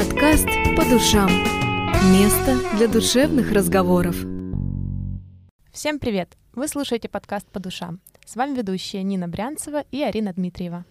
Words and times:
Подкаст 0.00 0.46
«По 0.78 0.84
душам». 0.88 1.28
Место 2.10 2.56
для 2.78 2.88
душевных 2.88 3.52
разговоров. 3.52 4.16
Всем 5.72 5.98
привет! 5.98 6.38
Вы 6.54 6.68
слушаете 6.68 7.10
подкаст 7.10 7.46
«По 7.48 7.60
душам». 7.60 8.00
С 8.24 8.34
вами 8.34 8.56
ведущие 8.56 9.02
Нина 9.02 9.28
Брянцева 9.28 9.84
и 9.90 10.02
Арина 10.02 10.32
Дмитриева. 10.32 10.86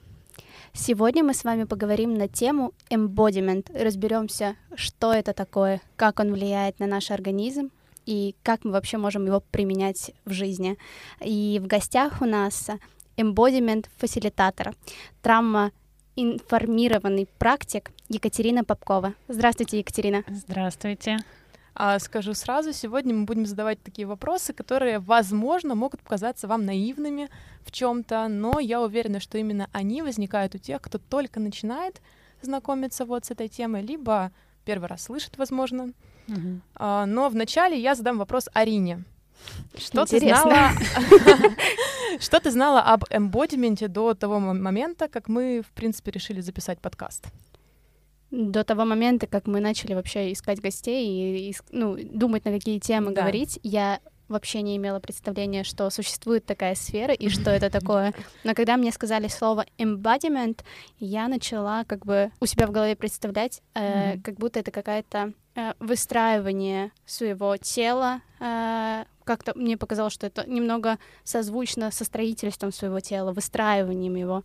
Сегодня 0.73 1.23
мы 1.23 1.33
с 1.33 1.43
вами 1.43 1.63
поговорим 1.63 2.13
на 2.13 2.27
тему 2.27 2.73
embodiment. 2.91 3.65
Разберемся, 3.73 4.55
что 4.75 5.11
это 5.11 5.33
такое, 5.33 5.81
как 5.95 6.19
он 6.19 6.31
влияет 6.31 6.79
на 6.79 6.85
наш 6.85 7.09
организм 7.09 7.71
и 8.05 8.35
как 8.43 8.63
мы 8.63 8.69
вообще 8.69 8.99
можем 8.99 9.25
его 9.25 9.39
применять 9.39 10.11
в 10.25 10.33
жизни. 10.33 10.77
И 11.19 11.59
в 11.59 11.65
гостях 11.65 12.21
у 12.21 12.25
нас 12.25 12.69
embodiment 13.17 13.87
фасилитатора, 13.97 14.75
травма 15.23 15.71
информированный 16.15 17.27
практик 17.39 17.91
Екатерина 18.09 18.63
Попкова. 18.63 19.13
Здравствуйте, 19.27 19.77
Екатерина. 19.77 20.23
Здравствуйте. 20.27 21.19
А, 21.75 21.99
скажу 21.99 22.33
сразу, 22.33 22.73
сегодня 22.73 23.13
мы 23.13 23.25
будем 23.25 23.45
задавать 23.45 23.81
такие 23.83 24.07
вопросы, 24.07 24.51
которые, 24.51 24.97
возможно, 24.97 25.75
могут 25.75 26.01
показаться 26.01 26.47
вам 26.47 26.65
наивными 26.65 27.29
в 27.63 27.71
чем-то, 27.71 28.27
но 28.27 28.59
я 28.59 28.81
уверена, 28.81 29.19
что 29.19 29.37
именно 29.37 29.69
они 29.73 30.01
возникают 30.01 30.55
у 30.55 30.57
тех, 30.57 30.81
кто 30.81 30.97
только 30.97 31.39
начинает 31.39 32.01
знакомиться 32.41 33.05
вот 33.05 33.25
с 33.25 33.31
этой 33.31 33.47
темой, 33.47 33.83
либо 33.83 34.31
первый 34.65 34.87
раз 34.87 35.03
слышит, 35.03 35.37
возможно. 35.37 35.93
Угу. 36.27 36.61
А, 36.75 37.05
но 37.05 37.29
вначале 37.29 37.79
я 37.79 37.93
задам 37.93 38.17
вопрос 38.17 38.49
Арине. 38.53 39.03
Что 39.77 40.05
ты 40.05 40.19
знала? 40.19 40.71
Что 42.19 42.39
ты 42.39 42.49
знала 42.49 42.81
об 42.81 43.05
эмбодименте 43.11 43.87
до 43.87 44.15
того 44.15 44.39
момента, 44.39 45.07
как 45.07 45.29
мы, 45.29 45.61
в 45.61 45.71
принципе, 45.73 46.09
решили 46.09 46.41
записать 46.41 46.79
подкаст? 46.79 47.27
До 48.31 48.63
того 48.63 48.85
момента, 48.85 49.27
как 49.27 49.47
мы 49.47 49.59
начали 49.59 49.93
вообще 49.93 50.31
искать 50.31 50.61
гостей 50.61 51.49
и, 51.49 51.55
ну, 51.71 51.97
думать, 51.97 52.45
на 52.45 52.51
какие 52.51 52.79
темы 52.79 53.11
да. 53.11 53.21
говорить, 53.21 53.59
я 53.63 53.99
вообще 54.29 54.61
не 54.61 54.77
имела 54.77 54.99
представления, 54.99 55.63
что 55.63 55.89
существует 55.89 56.45
такая 56.45 56.75
сфера 56.75 57.13
и 57.13 57.29
что 57.29 57.49
это 57.49 57.69
такое. 57.69 58.13
Но 58.43 58.53
когда 58.53 58.77
мне 58.77 58.91
сказали 58.91 59.27
слово 59.27 59.65
embodiment, 59.77 60.59
я 60.99 61.27
начала 61.27 61.83
как 61.83 62.05
бы 62.05 62.31
у 62.39 62.45
себя 62.45 62.67
в 62.67 62.71
голове 62.71 62.95
представлять, 62.95 63.61
э, 63.73 64.13
mm-hmm. 64.13 64.21
как 64.21 64.35
будто 64.35 64.59
это 64.59 64.71
какая-то 64.71 65.33
выстраивание 65.79 66.91
своего 67.05 67.57
тела. 67.57 68.21
Э, 68.39 69.05
как-то 69.23 69.53
мне 69.55 69.77
показалось, 69.77 70.13
что 70.13 70.27
это 70.27 70.49
немного 70.49 70.97
созвучно 71.23 71.91
со 71.91 72.03
строительством 72.03 72.71
своего 72.71 72.99
тела, 72.99 73.31
выстраиванием 73.31 74.15
его. 74.15 74.43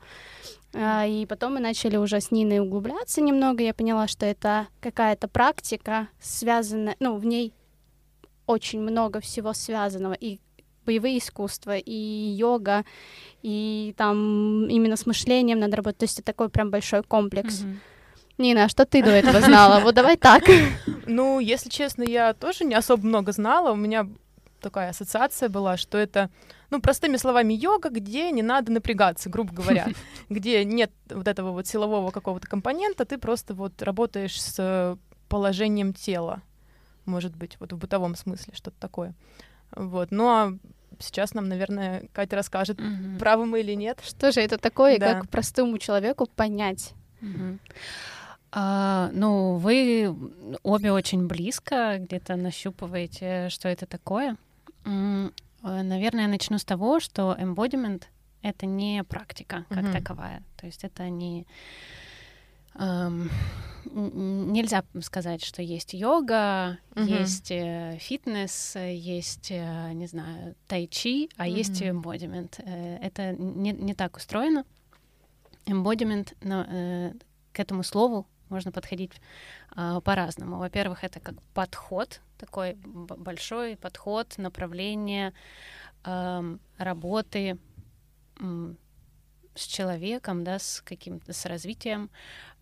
Э, 0.73 1.09
и 1.09 1.27
потом 1.27 1.55
мы 1.55 1.61
начали 1.61 1.97
уже 1.97 2.21
с 2.21 2.31
Ниной 2.31 2.61
углубляться 2.61 3.21
немного. 3.21 3.63
Я 3.63 3.75
поняла, 3.75 4.09
что 4.09 4.27
это 4.27 4.67
какая-то 4.81 5.29
практика, 5.29 6.09
связанная, 6.21 6.97
ну, 7.01 7.17
в 7.17 7.25
ней 7.25 7.55
очень 8.47 8.81
много 8.81 9.21
всего 9.21 9.53
связанного, 9.53 10.13
и 10.13 10.39
боевые 10.85 11.19
искусства, 11.19 11.79
и 11.79 11.93
йога, 11.93 12.85
и 13.43 13.95
там 13.97 14.69
именно 14.69 14.97
с 14.97 15.07
мышлением 15.07 15.59
надо 15.61 15.77
работать. 15.77 15.99
То 15.99 16.05
есть 16.05 16.19
это 16.19 16.27
такой 16.27 16.49
прям 16.49 16.71
большой 16.71 17.03
комплекс. 17.03 17.63
Mm-hmm. 17.63 17.77
Нина, 18.39 18.65
а 18.65 18.69
что 18.69 18.85
ты 18.85 19.03
до 19.03 19.11
этого 19.11 19.41
знала? 19.41 19.81
Вот 19.81 19.95
давай 19.95 20.17
так. 20.17 20.45
Ну, 21.07 21.39
если 21.39 21.69
честно, 21.69 22.03
я 22.03 22.33
тоже 22.33 22.65
не 22.65 22.75
особо 22.75 23.07
много 23.07 23.33
знала. 23.33 23.73
У 23.73 23.77
меня 23.77 24.09
такая 24.63 24.89
ассоциация 24.89 25.51
была, 25.51 25.77
что 25.77 25.99
это, 25.99 26.31
ну, 26.71 26.81
простыми 26.81 27.19
словами, 27.19 27.53
йога, 27.53 27.91
где 27.91 28.31
не 28.31 28.43
надо 28.43 28.73
напрягаться, 28.73 29.29
грубо 29.29 29.53
говоря, 29.53 29.89
где 30.31 30.65
нет 30.65 30.91
вот 31.11 31.29
этого 31.29 31.51
вот 31.51 31.67
силового 31.67 32.11
какого-то 32.11 32.47
компонента, 32.47 33.05
ты 33.05 33.19
просто 33.19 33.53
вот 33.53 33.83
работаешь 33.83 34.41
с 34.41 34.97
положением 35.29 35.93
тела 35.93 36.43
может 37.07 37.37
быть, 37.37 37.57
вот 37.61 37.73
в 37.73 37.79
бытовом 37.79 38.15
смысле 38.15 38.55
что-то 38.55 38.77
такое. 38.79 39.15
Вот. 39.75 40.11
Ну 40.11 40.29
а 40.29 40.53
сейчас 40.99 41.35
нам, 41.35 41.49
наверное, 41.49 42.09
Катя 42.13 42.37
расскажет, 42.37 42.81
угу. 42.81 43.19
правы 43.19 43.47
мы 43.47 43.61
или 43.61 43.75
нет. 43.75 44.01
Что 44.03 44.33
же 44.33 44.41
это 44.41 44.59
такое, 44.59 44.99
да. 44.99 45.15
как 45.15 45.29
простому 45.29 45.79
человеку 45.79 46.27
понять? 46.27 46.93
Угу. 47.21 47.59
А, 48.57 49.11
ну, 49.13 49.57
вы 49.57 50.15
обе 50.63 50.93
очень 50.93 51.27
близко 51.27 51.97
где-то 51.99 52.37
нащупываете, 52.37 53.49
что 53.49 53.69
это 53.69 53.85
такое. 53.85 54.37
Наверное, 54.85 56.23
я 56.23 56.29
начну 56.29 56.59
с 56.59 56.65
того, 56.65 57.01
что 57.01 57.37
embodiment— 57.37 58.05
это 58.43 58.67
не 58.67 59.03
практика 59.03 59.65
как 59.71 59.85
угу. 59.85 59.93
таковая. 59.93 60.45
То 60.57 60.67
есть 60.67 60.85
это 60.85 61.09
не 61.09 61.47
эм, 62.75 63.29
нельзя 63.91 64.85
сказать, 65.01 65.43
что 65.43 65.61
есть 65.61 65.93
йога, 65.95 66.79
угу. 66.95 67.07
есть 67.07 67.51
э, 67.51 67.99
фитнес, 67.99 68.77
есть, 68.77 69.51
э, 69.51 69.93
не 69.95 70.07
знаю, 70.07 70.55
тайчи, 70.69 71.29
а 71.37 71.45
угу. 71.45 71.57
есть 71.57 71.83
эмбодимент. 71.83 72.61
Э, 72.61 72.99
это 72.99 73.33
не, 73.33 73.73
не 73.73 73.95
так 73.95 74.17
устроено. 74.17 74.65
Эмбодимент, 75.67 76.35
э, 76.43 77.15
к 77.53 77.59
этому 77.59 77.83
слову 77.83 78.27
можно 78.49 78.73
подходить 78.73 79.13
э, 79.77 80.01
по-разному. 80.05 80.59
Во-первых, 80.59 81.05
это 81.05 81.21
как 81.21 81.35
подход, 81.55 82.21
такой 82.39 82.75
большой 82.85 83.77
подход, 83.77 84.35
направление 84.39 85.33
э, 86.05 86.57
работы 86.79 87.59
э, 88.41 88.75
с 89.55 89.67
человеком, 89.67 90.45
да, 90.45 90.59
с 90.59 90.83
каким-то, 90.85 91.33
с 91.33 91.47
развитием, 91.47 92.11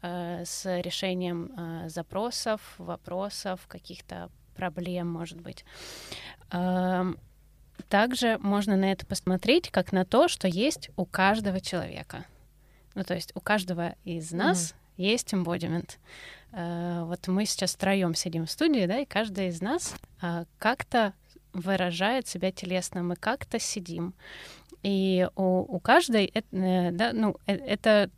Э, 0.04 0.42
с 0.44 0.66
решением 0.80 1.52
э, 1.56 1.88
запросов, 1.88 2.60
вопросов, 2.76 3.60
каких-то 3.68 4.30
проблем, 4.56 5.08
может 5.08 5.40
быть. 5.40 5.64
Эм, 6.50 7.16
также 7.88 8.36
можно 8.38 8.74
на 8.74 8.90
это 8.90 9.06
посмотреть 9.06 9.70
как 9.70 9.92
на 9.92 10.04
то, 10.04 10.26
что 10.26 10.48
есть 10.48 10.90
у 10.96 11.06
каждого 11.06 11.60
человека. 11.60 12.24
Ну, 12.96 13.04
то 13.04 13.14
есть 13.14 13.30
у 13.36 13.40
каждого 13.40 13.94
из 14.02 14.32
нас 14.32 14.72
mm-hmm. 14.72 14.81
Есть 14.96 15.32
embodiment. 15.32 15.90
Э, 16.52 17.04
вот 17.04 17.26
мы 17.28 17.46
сейчас 17.46 17.74
втроем 17.74 18.14
сидим 18.14 18.46
в 18.46 18.50
студии, 18.50 18.86
да, 18.86 18.98
и 19.00 19.04
каждый 19.04 19.48
из 19.48 19.60
нас 19.60 19.94
как-то 20.58 21.14
выражает 21.52 22.26
себя 22.26 22.50
телесно. 22.50 23.02
Мы 23.02 23.16
как-то 23.16 23.58
сидим. 23.58 24.14
И 24.82 25.28
у, 25.36 25.76
у 25.76 25.78
каждой 25.78 26.24
это, 26.24 26.56
э, 26.56 26.90
да, 26.90 27.12
ну, 27.12 27.36
э, 27.46 27.54
это 27.54 28.10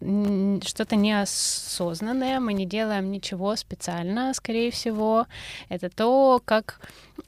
что-то 0.67 0.97
неосознанное, 0.97 2.41
мы 2.41 2.55
не 2.55 2.65
делаем 2.65 3.11
ничего 3.11 3.55
специально, 3.57 4.33
скорее 4.33 4.71
всего. 4.71 5.27
Это 5.69 5.91
то, 5.91 6.41
как 6.43 6.81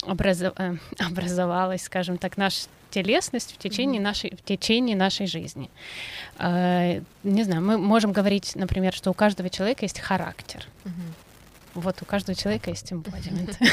образов... 0.03 0.55
Э, 0.57 0.77
образовалась, 0.99 1.83
скажем 1.83 2.17
так, 2.17 2.39
наша 2.39 2.69
телесность 2.97 3.53
в 3.53 3.59
течение, 3.59 4.01
mm-hmm. 4.01 4.05
нашей, 4.05 4.37
в 4.37 4.43
течение 4.43 4.97
нашей 4.97 5.27
жизни. 5.27 5.71
Не 6.39 7.43
знаю, 7.43 7.61
мы 7.63 7.77
можем 7.77 8.13
говорить, 8.13 8.57
например, 8.57 8.95
что 8.95 9.11
у 9.11 9.15
каждого 9.15 9.51
человека 9.51 9.85
есть 9.85 10.01
характер. 10.01 10.67
Mm-hmm. 10.85 10.91
Вот 11.75 12.01
у 12.01 12.07
каждого 12.07 12.35
человека 12.35 12.71
есть 12.71 12.93
эмбодимент. 12.93 13.59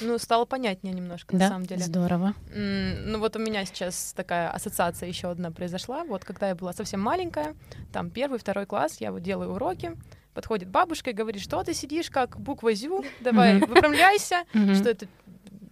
Ну, 0.00 0.16
стало 0.18 0.46
понятнее 0.46 0.94
немножко, 0.94 1.36
да? 1.36 1.44
на 1.44 1.50
самом 1.50 1.66
деле. 1.66 1.82
Здорово. 1.82 2.34
ну, 2.54 3.18
вот 3.18 3.36
у 3.36 3.38
меня 3.38 3.66
сейчас 3.66 4.14
такая 4.16 4.48
ассоциация 4.48 5.08
еще 5.08 5.28
одна 5.28 5.50
произошла. 5.50 6.04
Вот 6.04 6.24
когда 6.24 6.48
я 6.48 6.54
была 6.54 6.72
совсем 6.72 7.00
маленькая, 7.00 7.54
там 7.92 8.08
первый, 8.10 8.38
второй 8.38 8.64
класс, 8.64 8.98
я 9.00 9.12
вот 9.12 9.22
делаю 9.22 9.52
уроки, 9.52 9.96
подходит 10.34 10.68
бабушка 10.68 11.10
и 11.10 11.12
говорит, 11.12 11.42
что 11.42 11.62
ты 11.62 11.74
сидишь 11.74 12.10
как 12.10 12.38
буква 12.40 12.72
ЗЮ, 12.72 13.04
давай 13.20 13.58
выпрямляйся, 13.58 14.44
что 14.74 14.88
это 14.88 15.06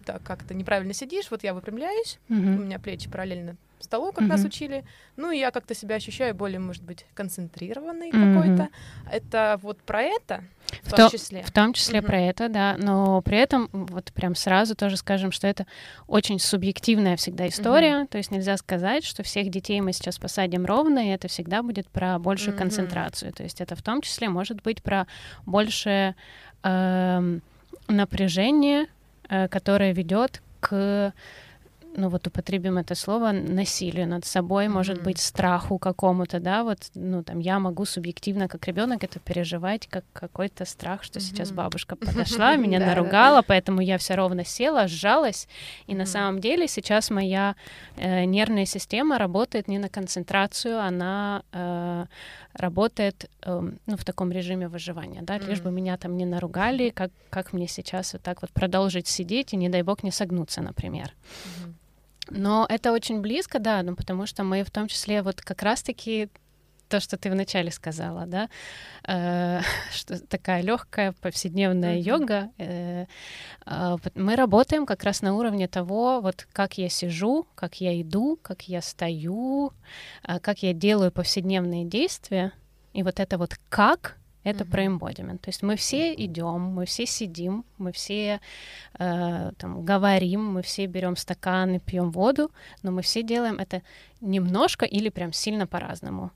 так 0.09 0.23
как-то 0.23 0.55
неправильно 0.55 0.93
сидишь, 0.93 1.29
вот 1.29 1.43
я 1.43 1.53
выпрямляюсь, 1.53 2.19
у 2.29 2.33
меня 2.33 2.79
плечи 2.79 3.09
параллельно 3.09 3.57
столу, 3.79 4.11
как 4.11 4.25
mm-hmm. 4.25 4.27
нас 4.27 4.43
учили. 4.43 4.83
Ну, 5.15 5.31
и 5.31 5.37
я 5.37 5.51
как-то 5.51 5.73
себя 5.73 5.95
ощущаю 5.95 6.35
более, 6.35 6.59
может 6.59 6.83
быть, 6.83 7.05
концентрированной 7.13 8.09
mm-hmm. 8.09 8.33
какой-то. 8.33 8.69
Это 9.09 9.57
вот 9.61 9.81
про 9.81 10.01
это 10.01 10.43
в, 10.83 10.89
в 10.89 10.95
том 10.95 11.09
числе. 11.09 11.43
В 11.43 11.51
том 11.51 11.71
числе 11.71 11.99
mm-hmm. 11.99 12.05
про 12.05 12.19
это, 12.19 12.49
да. 12.49 12.75
Но 12.77 13.21
при 13.21 13.37
этом 13.37 13.69
вот 13.71 14.11
прям 14.11 14.35
сразу 14.35 14.75
тоже 14.75 14.97
скажем, 14.97 15.31
что 15.31 15.47
это 15.47 15.65
очень 16.07 16.39
субъективная 16.39 17.15
всегда 17.15 17.47
история. 17.47 18.01
Mm-hmm. 18.01 18.07
То 18.07 18.17
есть 18.17 18.31
нельзя 18.31 18.57
сказать, 18.57 19.05
что 19.05 19.23
всех 19.23 19.49
детей 19.49 19.79
мы 19.79 19.93
сейчас 19.93 20.17
посадим 20.17 20.65
ровно, 20.65 20.99
и 21.07 21.11
это 21.11 21.29
всегда 21.29 21.63
будет 21.63 21.87
про 21.87 22.19
большую 22.19 22.55
mm-hmm. 22.55 22.59
концентрацию. 22.59 23.31
То 23.31 23.43
есть 23.43 23.61
это 23.61 23.77
в 23.77 23.81
том 23.81 24.01
числе 24.01 24.27
может 24.27 24.61
быть 24.61 24.83
про 24.83 25.07
большее 25.45 26.15
э, 26.63 27.39
напряжение, 27.87 28.87
э, 29.29 29.47
которое 29.47 29.93
ведет 29.93 30.41
к 30.59 31.13
ну 31.95 32.09
вот 32.09 32.27
употребим 32.27 32.77
это 32.77 32.95
слово, 32.95 33.31
насилию 33.31 34.07
над 34.07 34.25
собой, 34.25 34.65
mm-hmm. 34.65 34.69
может 34.69 35.03
быть, 35.03 35.19
страху 35.19 35.77
какому-то, 35.77 36.39
да, 36.39 36.63
вот, 36.63 36.79
ну 36.95 37.23
там 37.23 37.39
я 37.39 37.59
могу 37.59 37.85
субъективно 37.85 38.47
как 38.47 38.67
ребенок 38.67 39.03
это 39.03 39.19
переживать 39.19 39.87
как 39.87 40.05
какой-то 40.13 40.65
страх, 40.65 41.03
что 41.03 41.19
mm-hmm. 41.19 41.21
сейчас 41.21 41.51
бабушка 41.51 41.95
подошла, 41.95 42.55
меня 42.55 42.79
наругала, 42.79 43.41
поэтому 43.41 43.81
я 43.81 43.97
все 43.97 44.15
ровно 44.15 44.45
села, 44.45 44.87
сжалась, 44.87 45.47
и 45.87 45.95
на 45.95 46.05
самом 46.05 46.39
деле 46.39 46.67
сейчас 46.67 47.09
моя 47.09 47.55
э, 47.97 48.25
нервная 48.25 48.65
система 48.65 49.17
работает 49.17 49.67
не 49.67 49.79
на 49.79 49.89
концентрацию, 49.89 50.79
она 50.79 51.43
э, 51.51 52.05
работает 52.53 53.29
э, 53.43 53.71
ну, 53.85 53.97
в 53.97 54.03
таком 54.05 54.31
режиме 54.31 54.67
выживания, 54.67 55.21
да, 55.21 55.37
лишь 55.37 55.61
бы 55.61 55.71
меня 55.71 55.97
там 55.97 56.17
не 56.17 56.25
наругали, 56.25 56.89
как, 56.89 57.11
как 57.29 57.53
мне 57.53 57.67
сейчас 57.67 58.13
вот 58.13 58.21
так 58.21 58.41
вот 58.41 58.51
продолжить 58.51 59.07
сидеть 59.07 59.53
и, 59.53 59.57
не 59.57 59.69
дай 59.69 59.81
бог, 59.81 60.03
не 60.03 60.11
согнуться, 60.11 60.61
например. 60.61 61.13
Но 62.29 62.65
это 62.69 62.91
очень 62.91 63.21
близко, 63.21 63.59
да, 63.59 63.81
ну 63.83 63.95
потому 63.95 64.25
что 64.25 64.43
мы 64.43 64.63
в 64.63 64.71
том 64.71 64.87
числе 64.87 65.21
вот 65.21 65.41
как 65.41 65.61
раз-таки 65.63 66.29
то, 66.89 66.99
что 66.99 67.17
ты 67.17 67.29
вначале 67.29 67.71
сказала, 67.71 68.25
да, 68.25 68.49
э, 69.07 69.61
что 69.91 70.19
такая 70.27 70.61
легкая 70.61 71.13
повседневная 71.21 71.97
mm-hmm. 71.97 72.01
йога. 72.01 72.49
Э, 72.57 73.05
э, 73.65 73.97
мы 74.15 74.35
работаем 74.35 74.85
как 74.85 75.03
раз 75.03 75.21
на 75.21 75.35
уровне 75.35 75.67
того, 75.67 76.19
вот 76.19 76.47
как 76.51 76.77
я 76.77 76.89
сижу, 76.89 77.47
как 77.55 77.79
я 77.79 77.99
иду, 78.01 78.37
как 78.41 78.63
я 78.67 78.81
стою, 78.81 79.71
э, 80.27 80.39
как 80.39 80.63
я 80.63 80.73
делаю 80.73 81.11
повседневные 81.11 81.85
действия, 81.85 82.51
и 82.93 83.03
вот 83.03 83.19
это 83.19 83.37
вот 83.37 83.55
как 83.69 84.18
это 84.43 84.63
mm-hmm. 84.63 84.71
про 84.71 84.85
embodiment. 84.85 85.37
То 85.39 85.49
есть 85.49 85.63
мы 85.63 85.75
все 85.75 86.13
идем, 86.13 86.61
мы 86.61 86.85
все 86.85 87.05
сидим, 87.05 87.65
мы 87.77 87.91
все 87.91 88.39
э, 88.97 89.51
там, 89.57 89.83
говорим, 89.83 90.45
мы 90.45 90.61
все 90.61 90.85
берем 90.85 91.15
стаканы, 91.15 91.79
пьем 91.79 92.11
воду, 92.11 92.51
но 92.81 92.91
мы 92.91 93.01
все 93.01 93.23
делаем 93.23 93.59
это 93.59 93.81
немножко 94.21 94.85
или 94.85 95.09
прям 95.09 95.33
сильно 95.33 95.67
по-разному. 95.67 96.31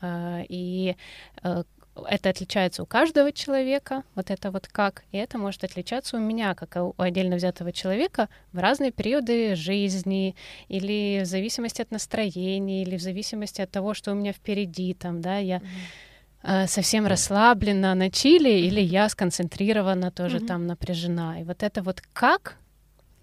Э, 0.00 0.44
и 0.48 0.96
э, 1.42 1.64
это 2.08 2.30
отличается 2.30 2.82
у 2.82 2.86
каждого 2.86 3.32
человека, 3.32 4.04
вот 4.14 4.30
это 4.30 4.50
вот 4.50 4.68
как, 4.68 5.04
и 5.10 5.18
это 5.18 5.38
может 5.38 5.64
отличаться 5.64 6.16
у 6.16 6.20
меня, 6.20 6.54
как 6.54 6.76
у 6.76 6.94
отдельно 6.98 7.36
взятого 7.36 7.72
человека, 7.72 8.28
в 8.52 8.58
разные 8.58 8.92
периоды 8.92 9.56
жизни, 9.56 10.36
или 10.68 11.20
в 11.22 11.26
зависимости 11.26 11.82
от 11.82 11.90
настроения, 11.90 12.82
или 12.82 12.96
в 12.96 13.02
зависимости 13.02 13.60
от 13.60 13.70
того, 13.70 13.94
что 13.94 14.12
у 14.12 14.14
меня 14.14 14.32
впереди, 14.32 14.94
там, 14.94 15.20
да, 15.20 15.38
я 15.38 15.56
mm-hmm. 15.56 16.09
Совсем 16.42 17.06
расслаблена 17.06 17.94
на 17.94 18.10
чили, 18.10 18.50
или 18.50 18.80
я 18.80 19.08
сконцентрирована 19.08 20.10
тоже 20.10 20.38
mm-hmm. 20.38 20.46
там 20.46 20.66
напряжена. 20.66 21.40
И 21.40 21.44
вот 21.44 21.62
это 21.62 21.82
вот 21.82 22.00
как 22.12 22.56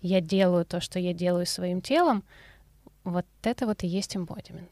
я 0.02 0.22
делаю 0.22 0.66
то, 0.66 0.80
что 0.80 1.00
я 1.00 1.14
делаю 1.14 1.46
своим 1.46 1.82
телом, 1.82 2.24
вот 3.04 3.26
это 3.44 3.66
вот 3.66 3.84
и 3.84 3.88
есть 3.88 4.16
embodiment. 4.16 4.70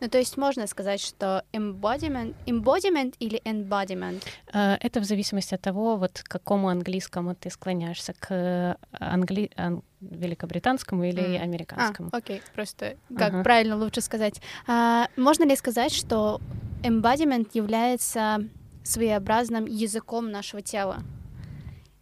Ну, 0.00 0.08
то 0.08 0.18
есть 0.18 0.36
можно 0.36 0.66
сказать, 0.66 1.00
что 1.00 1.42
embodiment, 1.52 2.34
embodiment 2.46 3.14
или 3.18 3.40
embodiment? 3.44 4.22
Э, 4.52 4.76
это 4.80 5.00
в 5.00 5.04
зависимости 5.04 5.54
от 5.54 5.62
того, 5.62 5.96
вот 5.96 6.20
к 6.22 6.28
какому 6.28 6.68
английскому 6.68 7.34
ты 7.34 7.50
склоняешься, 7.50 8.12
к 8.12 8.76
англи... 8.92 9.50
ан... 9.56 9.82
великобританскому 10.00 11.04
или 11.04 11.22
mm. 11.22 11.42
американскому. 11.42 12.10
А, 12.12 12.18
окей, 12.18 12.42
просто 12.54 12.96
как 13.16 13.32
uh-huh. 13.32 13.42
правильно 13.42 13.76
лучше 13.76 14.02
сказать. 14.02 14.42
А, 14.66 15.08
можно 15.16 15.44
ли 15.44 15.56
сказать, 15.56 15.92
что 15.92 16.40
embodiment 16.82 17.48
является 17.54 18.44
своеобразным 18.84 19.64
языком 19.64 20.30
нашего 20.30 20.62
тела? 20.62 21.02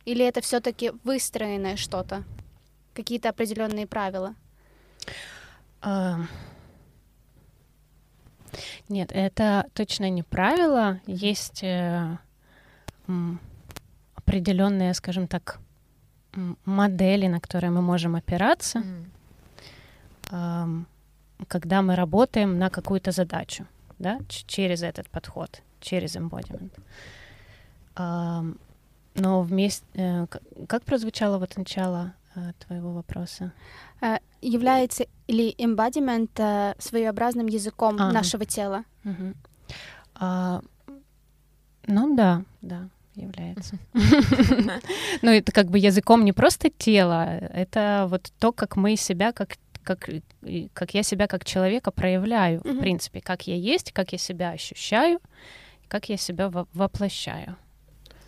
Или 0.05 0.25
это 0.25 0.41
все-таки 0.41 0.93
выстроенное 1.05 1.76
что-то? 1.76 2.25
Какие-то 2.93 3.29
определенные 3.29 3.87
правила? 3.87 4.35
Uh... 5.81 6.26
Нет, 8.89 9.11
это 9.12 9.67
точно 9.75 10.11
не 10.11 10.23
правило. 10.23 11.01
Есть 11.06 11.62
э, 11.62 12.19
определенные, 14.15 14.95
скажем 14.95 15.27
так, 15.27 15.61
модели, 16.65 17.29
на 17.29 17.41
которые 17.41 17.71
мы 17.71 17.83
можем 17.83 18.17
опираться, 18.17 18.79
mm. 18.79 19.06
э, 20.31 20.85
когда 21.49 21.83
мы 21.83 21.95
работаем 21.97 22.59
на 22.59 22.71
какую-то 22.71 23.12
задачу, 23.12 23.67
да, 23.99 24.19
через 24.29 24.83
этот 24.83 25.09
подход, 25.09 25.62
через 25.81 26.17
embodiment. 26.17 26.73
Э, 27.97 28.43
но 29.15 29.43
вместе, 29.43 29.85
э, 29.95 30.27
как 30.67 30.83
прозвучало 30.83 31.39
вот 31.39 31.56
начало 31.56 32.15
твоего 32.67 32.93
вопроса? 32.93 33.53
Э, 34.01 34.19
является 34.41 35.07
ли 35.29 35.55
embodiment 35.59 36.31
э, 36.37 36.75
своеобразным 36.79 37.47
языком 37.47 37.97
а. 37.99 38.13
нашего 38.13 38.45
тела? 38.45 38.85
Угу. 39.05 39.35
А, 40.17 40.61
ну 41.87 42.17
да, 42.17 42.43
да, 42.63 42.89
является. 43.15 43.79
Ну 45.23 45.31
это 45.31 45.53
как 45.53 45.71
бы 45.71 45.79
языком 45.79 46.25
не 46.25 46.33
просто 46.33 46.71
тело, 46.71 47.39
это 47.39 48.07
вот 48.09 48.33
то, 48.39 48.53
как 48.53 48.77
мы 48.77 48.97
себя 48.97 49.33
как 49.33 49.57
как, 49.83 50.09
как 50.73 50.95
я 50.95 51.03
себя 51.03 51.27
как 51.27 51.45
человека 51.45 51.91
проявляю, 51.91 52.61
в 52.61 52.81
принципе, 52.81 53.21
как 53.21 53.47
я 53.47 53.55
есть, 53.55 53.93
как 53.93 54.13
я 54.13 54.19
себя 54.19 54.51
ощущаю, 54.51 55.21
как 55.89 56.09
я 56.09 56.17
себя 56.17 56.51
воплощаю. 56.73 57.57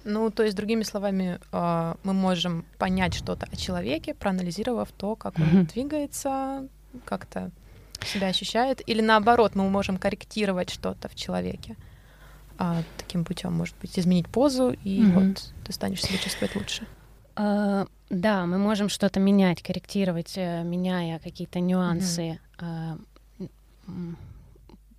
Ну, 0.09 0.31
то 0.31 0.45
есть, 0.45 0.57
другими 0.57 0.85
словами, 0.85 1.41
а, 1.51 1.97
мы 2.05 2.13
можем 2.13 2.65
понять 2.79 3.15
что-то 3.15 3.47
о 3.51 3.57
человеке, 3.57 4.15
проанализировав 4.15 4.93
то, 4.93 5.17
как 5.17 5.37
он 5.39 5.45
mm-hmm. 5.45 5.73
двигается, 5.73 6.69
как-то 7.05 7.51
себя 8.05 8.29
ощущает, 8.29 8.81
или 8.87 9.01
наоборот, 9.01 9.57
мы 9.57 9.69
можем 9.69 9.99
корректировать 9.99 10.71
что-то 10.71 11.09
в 11.09 11.17
человеке. 11.17 11.77
А, 12.57 12.83
таким 12.97 13.25
путем, 13.25 13.53
может 13.53 13.75
быть, 13.83 13.99
изменить 13.99 14.29
позу, 14.29 14.71
и 14.71 15.03
mm-hmm. 15.03 15.13
вот 15.13 15.53
ты 15.65 15.73
станешь 15.73 16.03
себя 16.03 16.19
чувствовать 16.19 16.55
лучше. 16.55 16.87
Uh, 17.35 17.87
да, 18.09 18.47
мы 18.47 18.57
можем 18.59 18.89
что-то 18.89 19.21
менять, 19.21 19.63
корректировать, 19.63 20.35
э, 20.37 20.63
меняя 20.63 21.19
какие-то 21.19 21.61
нюансы. 21.61 22.39
Mm-hmm. 22.59 22.99
Uh, 23.89 24.17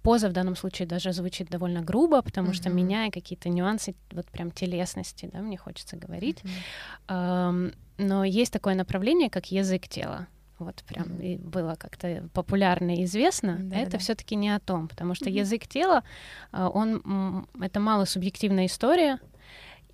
поза 0.08 0.30
в 0.30 0.32
данном 0.32 0.56
случае 0.56 0.88
даже 0.88 1.12
звучит 1.12 1.50
довольно 1.50 1.82
грубо, 1.82 2.22
потому 2.22 2.52
mm-hmm. 2.52 2.54
что 2.54 2.70
меняя 2.70 3.12
какие-то 3.12 3.50
нюансы, 3.50 3.94
вот 4.12 4.26
прям 4.28 4.52
телесности, 4.52 5.30
да, 5.34 5.40
мне 5.40 5.58
хочется 5.58 5.98
говорить. 5.98 6.40
Mm-hmm. 6.44 7.10
Um, 7.10 7.76
но 7.98 8.24
есть 8.24 8.54
такое 8.54 8.76
направление, 8.76 9.30
как 9.30 9.52
язык 9.52 9.90
тела. 9.90 10.28
Вот 10.60 10.82
прям 10.88 11.08
mm-hmm. 11.08 11.26
и 11.26 11.38
было 11.38 11.76
как-то 11.76 12.30
популярно 12.34 12.96
и 12.96 13.04
известно. 13.04 13.58
Да, 13.60 13.76
это 13.76 13.92
да. 13.92 13.98
все-таки 13.98 14.38
не 14.38 14.56
о 14.56 14.62
том, 14.62 14.88
потому 14.88 15.14
что 15.14 15.26
mm-hmm. 15.26 15.40
язык 15.40 15.68
тела, 15.68 16.04
а, 16.54 16.70
он 16.70 17.46
это 17.62 17.82
мало 17.82 18.06
субъективная 18.06 18.68
история, 18.68 19.20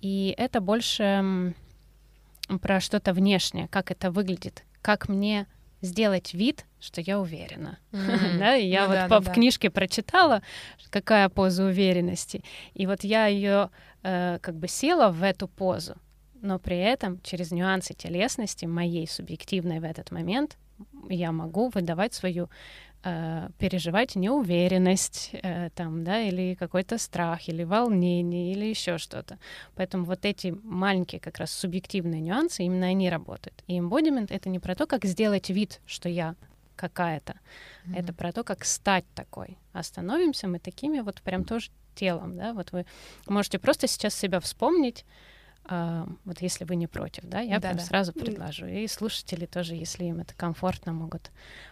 и 0.00 0.32
это 0.38 0.60
больше 0.60 1.54
про 2.62 2.78
что-то 2.78 3.12
внешнее, 3.14 3.66
как 3.66 3.90
это 3.90 4.12
выглядит, 4.12 4.62
как 4.80 5.08
мне 5.08 5.48
сделать 5.84 6.34
вид, 6.34 6.66
что 6.80 7.00
я 7.00 7.20
уверена. 7.20 7.78
Mm-hmm. 7.92 8.38
да, 8.38 8.56
и 8.56 8.66
я 8.66 8.82
ну, 8.82 8.86
вот 8.88 8.94
да, 8.94 9.08
по, 9.08 9.20
ну, 9.20 9.20
в 9.20 9.32
книжке 9.32 9.70
прочитала, 9.70 10.42
какая 10.90 11.28
поза 11.28 11.64
уверенности. 11.64 12.42
И 12.74 12.86
вот 12.86 13.04
я 13.04 13.26
ее 13.26 13.70
э, 14.02 14.38
как 14.40 14.56
бы 14.56 14.68
села 14.68 15.10
в 15.10 15.22
эту 15.22 15.48
позу, 15.48 15.96
но 16.40 16.58
при 16.58 16.78
этом 16.78 17.20
через 17.22 17.50
нюансы 17.50 17.94
телесности 17.94 18.66
моей 18.66 19.06
субъективной 19.06 19.80
в 19.80 19.84
этот 19.84 20.10
момент 20.10 20.56
я 21.08 21.32
могу 21.32 21.68
выдавать 21.68 22.14
свою 22.14 22.48
э, 23.04 23.48
переживать 23.58 24.16
неуверенность 24.16 25.30
э, 25.32 25.70
там, 25.74 26.04
да, 26.04 26.20
или 26.20 26.54
какой-то 26.54 26.98
страх, 26.98 27.48
или 27.48 27.64
волнение, 27.64 28.52
или 28.52 28.64
еще 28.64 28.98
что-то. 28.98 29.38
Поэтому 29.74 30.04
вот 30.04 30.24
эти 30.24 30.54
маленькие 30.62 31.20
как 31.20 31.38
раз 31.38 31.52
субъективные 31.52 32.20
нюансы, 32.20 32.64
именно 32.64 32.86
они 32.86 33.10
работают. 33.10 33.62
И 33.66 33.78
embodiment— 33.78 34.28
это 34.30 34.48
не 34.48 34.58
про 34.58 34.74
то, 34.74 34.86
как 34.86 35.04
сделать 35.04 35.50
вид, 35.50 35.80
что 35.86 36.08
я 36.08 36.34
какая-то. 36.76 37.34
Mm-hmm. 37.86 37.98
Это 37.98 38.12
про 38.12 38.32
то, 38.32 38.42
как 38.44 38.64
стать 38.64 39.04
такой. 39.14 39.58
Остановимся 39.72 40.48
мы 40.48 40.58
такими 40.58 41.00
вот 41.00 41.22
прям 41.22 41.44
тоже 41.44 41.70
телом, 41.94 42.36
да, 42.36 42.52
вот 42.52 42.72
вы 42.72 42.86
можете 43.28 43.58
просто 43.58 43.86
сейчас 43.86 44.14
себя 44.14 44.40
вспомнить, 44.40 45.04
вот 45.66 46.42
если 46.42 46.64
вы 46.64 46.76
не 46.76 46.86
против, 46.86 47.24
да, 47.24 47.40
я 47.40 47.58
да, 47.58 47.68
прям 47.68 47.78
да. 47.78 47.84
сразу 47.84 48.12
предложу. 48.12 48.66
И 48.66 48.86
слушатели 48.86 49.46
тоже, 49.46 49.74
если 49.74 50.04
им 50.04 50.20
это 50.20 50.34
комфортно, 50.34 50.92
могут 50.92 51.30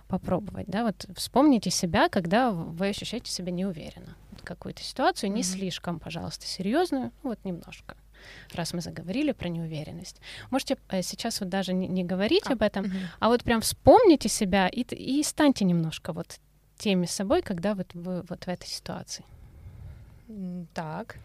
попробовать, 0.09 0.67
да. 0.67 0.85
Вот 0.85 1.07
вспомните 1.15 1.71
себя, 1.71 2.09
когда 2.09 2.51
вы 2.51 2.89
ощущаете 2.89 3.31
себя 3.31 3.53
неуверенно. 3.53 4.17
Вот 4.31 4.43
какую-то 4.43 4.83
ситуацию, 4.83 5.31
mm-hmm. 5.31 5.35
не 5.35 5.43
слишком, 5.43 6.01
пожалуйста, 6.01 6.47
серьезную, 6.47 7.13
ну, 7.23 7.31
вот 7.31 7.45
немножко. 7.45 7.97
Раз 8.55 8.73
мы 8.73 8.81
заговорили 8.81 9.33
про 9.33 9.49
неуверенность. 9.49 10.21
Можете 10.51 10.79
э, 10.89 11.03
сейчас 11.03 11.41
вот 11.41 11.49
даже 11.49 11.73
не, 11.73 11.89
не 11.89 12.05
говорить 12.05 12.45
а, 12.47 12.53
об 12.53 12.63
этом, 12.63 12.85
угу. 12.85 12.95
а 13.19 13.29
вот 13.29 13.43
прям 13.43 13.61
вспомните 13.61 14.29
себя 14.29 14.69
и, 14.69 14.83
и 14.83 15.23
станьте 15.25 15.65
немножко 15.65 16.13
вот 16.13 16.39
теми 16.79 17.07
собой, 17.07 17.43
когда 17.43 17.75
вот 17.75 17.93
вы 17.95 18.23
вот 18.23 18.45
в 18.45 18.49
этой 18.49 18.69
ситуации. 18.69 19.25
Так. 20.73 21.17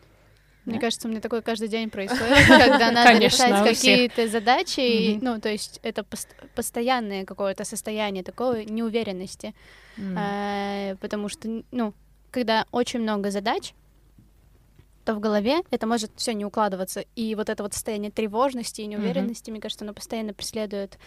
Мне 0.67 0.79
кажется, 0.79 1.07
у 1.07 1.11
меня 1.11 1.21
такое 1.21 1.41
каждый 1.41 1.69
день 1.69 1.89
происходит, 1.89 2.37
когда 2.47 2.91
надо 2.91 3.17
решать 3.17 3.63
какие-то 3.63 4.27
задачи. 4.27 5.17
Ну, 5.21 5.39
то 5.39 5.49
есть 5.49 5.79
это 5.83 6.05
постоянное 6.55 7.25
какое-то 7.25 7.63
состояние 7.63 8.23
такой 8.23 8.65
неуверенности. 8.65 9.53
Э, 9.97 10.95
потому 10.99 11.29
что, 11.29 11.63
ну, 11.71 11.93
когда 12.31 12.65
очень 12.71 12.99
много 12.99 13.31
задач, 13.31 13.73
то 15.05 15.15
в 15.15 15.21
голове 15.21 15.61
это 15.71 15.87
может 15.87 16.11
все 16.17 16.33
не 16.33 16.43
укладываться. 16.43 17.05
И 17.15 17.33
вот 17.35 17.49
это 17.49 17.63
вот 17.63 17.73
состояние 17.73 18.11
тревожности 18.11 18.81
и 18.81 18.87
неуверенности, 18.87 19.49
мне 19.51 19.61
кажется, 19.61 19.85
оно 19.85 19.93
постоянно 19.93 20.33
преследует 20.33 20.97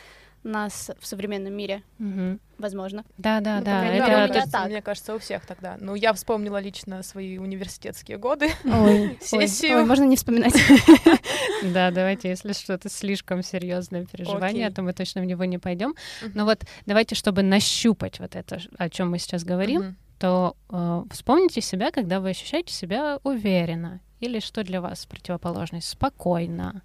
нас 0.42 0.90
в 0.98 1.06
современном 1.06 1.52
мире, 1.52 1.82
угу. 1.98 2.38
возможно. 2.58 3.04
Да, 3.18 3.40
да, 3.40 3.58
ну, 3.58 3.64
да. 3.64 3.84
Это, 3.84 4.10
это, 4.10 4.38
это 4.38 4.50
так. 4.50 4.66
Мне 4.68 4.82
кажется, 4.82 5.14
у 5.14 5.18
всех 5.18 5.46
тогда. 5.46 5.76
Ну, 5.80 5.94
я 5.94 6.12
вспомнила 6.12 6.58
лично 6.60 7.02
свои 7.02 7.38
университетские 7.38 8.16
годы, 8.16 8.50
ой, 8.64 9.18
сессию. 9.22 9.76
Ой, 9.76 9.82
ой, 9.82 9.86
можно 9.86 10.04
не 10.04 10.16
вспоминать. 10.16 10.54
Да, 11.62 11.90
давайте, 11.90 12.30
если 12.30 12.52
что-то 12.54 12.88
слишком 12.88 13.42
серьезное 13.42 14.06
переживание, 14.06 14.70
то 14.70 14.82
мы 14.82 14.94
точно 14.94 15.20
в 15.20 15.26
него 15.26 15.44
не 15.44 15.58
пойдем. 15.58 15.94
Но 16.34 16.44
вот 16.46 16.64
давайте, 16.86 17.14
чтобы 17.14 17.42
нащупать 17.42 18.18
вот 18.18 18.34
это, 18.34 18.60
о 18.78 18.88
чем 18.88 19.10
мы 19.10 19.18
сейчас 19.18 19.44
говорим, 19.44 19.96
то 20.18 20.56
э, 20.68 21.02
вспомните 21.10 21.60
себя, 21.60 21.90
когда 21.90 22.20
вы 22.20 22.30
ощущаете 22.30 22.72
себя 22.72 23.18
уверенно, 23.24 24.00
или 24.20 24.38
что 24.40 24.62
для 24.62 24.80
вас 24.80 25.06
противоположность 25.06 25.88
спокойно, 25.88 26.82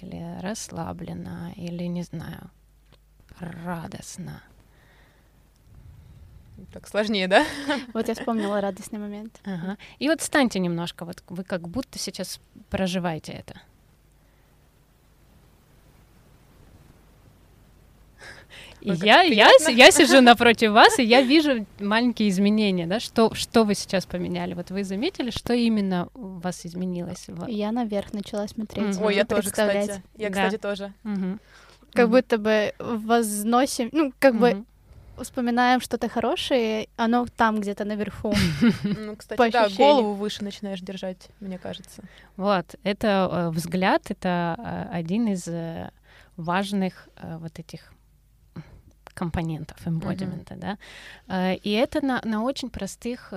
или 0.00 0.40
расслабленно, 0.40 1.52
или 1.56 1.84
не 1.84 2.02
знаю, 2.02 2.50
радостно. 3.38 4.42
Так 6.72 6.86
сложнее, 6.88 7.28
да? 7.28 7.44
Вот 7.94 8.08
я 8.08 8.14
вспомнила 8.14 8.60
радостный 8.60 8.98
момент. 8.98 9.40
Ага. 9.44 9.76
И 9.98 10.08
вот 10.08 10.20
встаньте 10.20 10.58
немножко, 10.58 11.04
вот 11.04 11.22
вы 11.28 11.44
как 11.44 11.68
будто 11.68 11.98
сейчас 11.98 12.40
проживаете 12.70 13.32
это. 13.32 13.60
И 18.80 18.90
я, 18.90 19.22
я, 19.22 19.48
я 19.68 19.90
сижу 19.90 20.20
напротив 20.20 20.72
вас, 20.72 20.98
и 20.98 21.04
я 21.04 21.22
вижу 21.22 21.66
маленькие 21.80 22.28
изменения, 22.28 22.86
да, 22.86 23.00
что, 23.00 23.34
что 23.34 23.64
вы 23.64 23.74
сейчас 23.74 24.04
поменяли? 24.04 24.52
Вот 24.52 24.70
вы 24.70 24.84
заметили, 24.84 25.30
что 25.30 25.54
именно 25.54 26.08
у 26.14 26.38
вас 26.38 26.66
изменилось? 26.66 27.26
Я 27.48 27.72
наверх 27.72 28.12
начала 28.12 28.46
смотреть. 28.46 29.00
Ой, 29.00 29.16
я 29.16 29.24
тоже, 29.24 29.50
кстати. 29.50 30.02
Я, 30.16 30.30
кстати, 30.30 30.58
тоже. 30.58 30.92
Как 31.94 32.10
будто 32.10 32.38
бы 32.38 32.74
возносим, 32.78 33.88
ну, 33.92 34.12
как 34.18 34.38
бы 34.38 34.64
вспоминаем 35.22 35.80
что-то 35.80 36.08
хорошее, 36.08 36.88
оно 36.96 37.26
там 37.36 37.60
где-то 37.60 37.84
наверху. 37.84 38.34
Ну, 38.82 39.16
кстати, 39.16 39.52
да, 39.52 39.68
голову 39.76 40.14
выше 40.14 40.44
начинаешь 40.44 40.80
держать, 40.80 41.28
мне 41.40 41.58
кажется. 41.58 42.02
Вот, 42.36 42.74
это 42.82 43.28
э, 43.30 43.50
взгляд, 43.50 44.10
это 44.10 44.56
э, 44.58 44.96
один 44.96 45.28
из 45.28 45.46
э, 45.46 45.90
важных 46.36 47.08
вот 47.22 47.58
этих 47.58 47.92
компонентов 49.14 49.76
эмбодимента, 49.86 50.54
mm-hmm. 50.54 50.78
да. 51.28 51.52
И 51.54 51.70
это 51.70 52.04
на, 52.04 52.20
на 52.24 52.42
очень 52.42 52.70
простых 52.70 53.32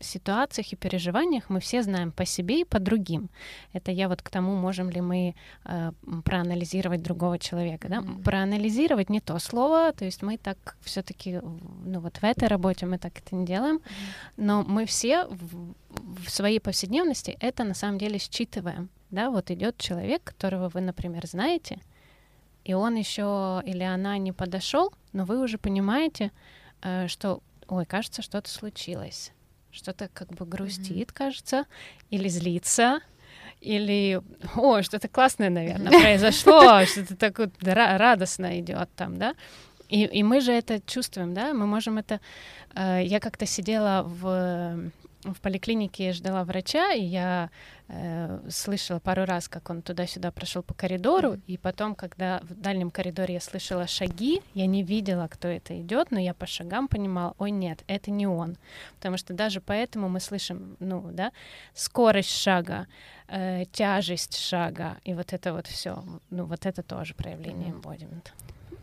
ситуациях 0.00 0.72
и 0.72 0.76
переживаниях 0.76 1.48
мы 1.48 1.60
все 1.60 1.82
знаем 1.82 2.12
по 2.12 2.24
себе 2.24 2.60
и 2.60 2.64
по 2.64 2.78
другим. 2.78 3.30
Это 3.72 3.90
я 3.90 4.08
вот 4.08 4.22
к 4.22 4.28
тому, 4.28 4.54
можем 4.56 4.90
ли 4.90 5.00
мы 5.00 5.34
э, 5.64 5.92
проанализировать 6.24 7.02
другого 7.02 7.38
человека. 7.38 7.88
Да? 7.88 7.96
Mm-hmm. 7.96 8.22
Проанализировать 8.22 9.10
не 9.10 9.20
то 9.20 9.38
слово, 9.38 9.92
то 9.92 10.04
есть 10.04 10.22
мы 10.22 10.36
так 10.36 10.76
все-таки, 10.82 11.40
ну 11.84 12.00
вот 12.00 12.18
в 12.18 12.24
этой 12.24 12.48
работе 12.48 12.86
мы 12.86 12.98
так 12.98 13.18
это 13.18 13.34
не 13.34 13.46
делаем, 13.46 13.76
mm-hmm. 13.76 14.32
но 14.36 14.62
мы 14.62 14.84
все 14.84 15.26
в, 15.26 15.74
в 15.88 16.30
своей 16.30 16.60
повседневности 16.60 17.36
это 17.40 17.64
на 17.64 17.74
самом 17.74 17.98
деле 17.98 18.18
считываем. 18.18 18.90
Да? 19.10 19.30
Вот 19.30 19.50
идет 19.50 19.78
человек, 19.78 20.24
которого 20.24 20.68
вы, 20.68 20.82
например, 20.82 21.26
знаете, 21.26 21.80
и 22.64 22.74
он 22.74 22.96
еще 22.96 23.62
или 23.64 23.84
она 23.84 24.18
не 24.18 24.32
подошел, 24.32 24.92
но 25.12 25.24
вы 25.24 25.40
уже 25.40 25.56
понимаете, 25.56 26.32
э, 26.82 27.08
что 27.08 27.40
ой, 27.68 27.86
кажется, 27.86 28.22
что-то 28.22 28.50
случилось, 28.50 29.32
что-то 29.70 30.08
как 30.12 30.28
бы 30.28 30.46
грустит, 30.46 31.10
mm-hmm. 31.10 31.14
кажется, 31.14 31.64
или 32.10 32.28
злится, 32.28 33.00
или, 33.60 34.20
о, 34.56 34.82
что-то 34.82 35.08
классное, 35.08 35.50
наверное, 35.50 35.90
произошло, 36.00 36.84
что-то 36.84 37.16
такое 37.16 37.50
радостно 37.64 38.58
идет 38.60 38.88
там, 38.94 39.18
да. 39.18 39.34
И, 39.88 40.04
и 40.04 40.22
мы 40.22 40.40
же 40.40 40.52
это 40.52 40.80
чувствуем, 40.80 41.32
да, 41.34 41.54
мы 41.54 41.66
можем 41.66 41.98
это... 41.98 42.20
Э, 42.74 43.00
я 43.04 43.20
как-то 43.20 43.46
сидела 43.46 44.02
в 44.04 44.90
в 45.34 45.40
поликлинике 45.40 46.12
ждала 46.12 46.44
врача, 46.44 46.92
и 46.92 47.02
я 47.02 47.50
э, 47.88 48.40
слышала 48.48 48.98
пару 48.98 49.24
раз, 49.24 49.48
как 49.48 49.70
он 49.70 49.82
туда-сюда 49.82 50.30
прошел 50.30 50.62
по 50.62 50.74
коридору, 50.74 51.34
mm-hmm. 51.34 51.42
и 51.46 51.56
потом, 51.56 51.94
когда 51.94 52.40
в 52.42 52.54
дальнем 52.54 52.90
коридоре 52.90 53.34
я 53.34 53.40
слышала 53.40 53.86
шаги, 53.86 54.42
я 54.54 54.66
не 54.66 54.82
видела, 54.82 55.28
кто 55.28 55.48
это 55.48 55.80
идет, 55.80 56.10
но 56.10 56.20
я 56.20 56.34
по 56.34 56.46
шагам 56.46 56.88
понимала, 56.88 57.34
ой, 57.38 57.50
нет, 57.50 57.82
это 57.86 58.10
не 58.10 58.26
он, 58.26 58.56
потому 58.96 59.16
что 59.16 59.34
даже 59.34 59.60
поэтому 59.60 60.08
мы 60.08 60.20
слышим, 60.20 60.76
ну, 60.80 61.08
да, 61.12 61.32
скорость 61.74 62.30
шага, 62.30 62.86
э, 63.28 63.64
тяжесть 63.72 64.36
шага, 64.38 64.96
и 65.04 65.14
вот 65.14 65.32
это 65.32 65.52
вот 65.52 65.66
все, 65.66 66.02
ну, 66.30 66.44
вот 66.44 66.66
это 66.66 66.82
тоже 66.82 67.14
проявление 67.14 67.70
эмбодимента. 67.70 68.32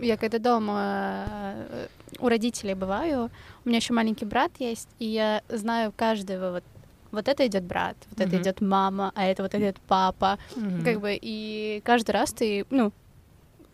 Я 0.04 0.18
когда 0.18 0.40
дома 0.40 1.26
э, 1.70 1.88
у 2.20 2.28
родителей 2.30 2.76
бываю, 2.76 3.30
у 3.66 3.70
меня 3.70 3.78
еще 3.78 3.94
маленький 3.94 4.26
брат 4.26 4.52
есть, 4.60 4.90
и 5.00 5.06
я 5.06 5.42
знаю 5.50 5.94
каждого 5.96 6.52
вот 6.52 6.64
вот 7.12 7.28
это 7.28 7.46
идет 7.46 7.64
брат, 7.64 7.96
вот 8.10 8.20
mm-hmm. 8.20 8.28
это 8.28 8.42
идет 8.42 8.62
мама, 8.62 9.12
а 9.14 9.26
это 9.26 9.44
вот 9.44 9.54
идет 9.54 9.78
папа, 9.88 10.40
mm-hmm. 10.56 10.84
как 10.84 11.00
бы 11.00 11.18
и 11.22 11.80
каждый 11.86 12.12
раз 12.12 12.34
ты 12.34 12.66
ну 12.72 12.92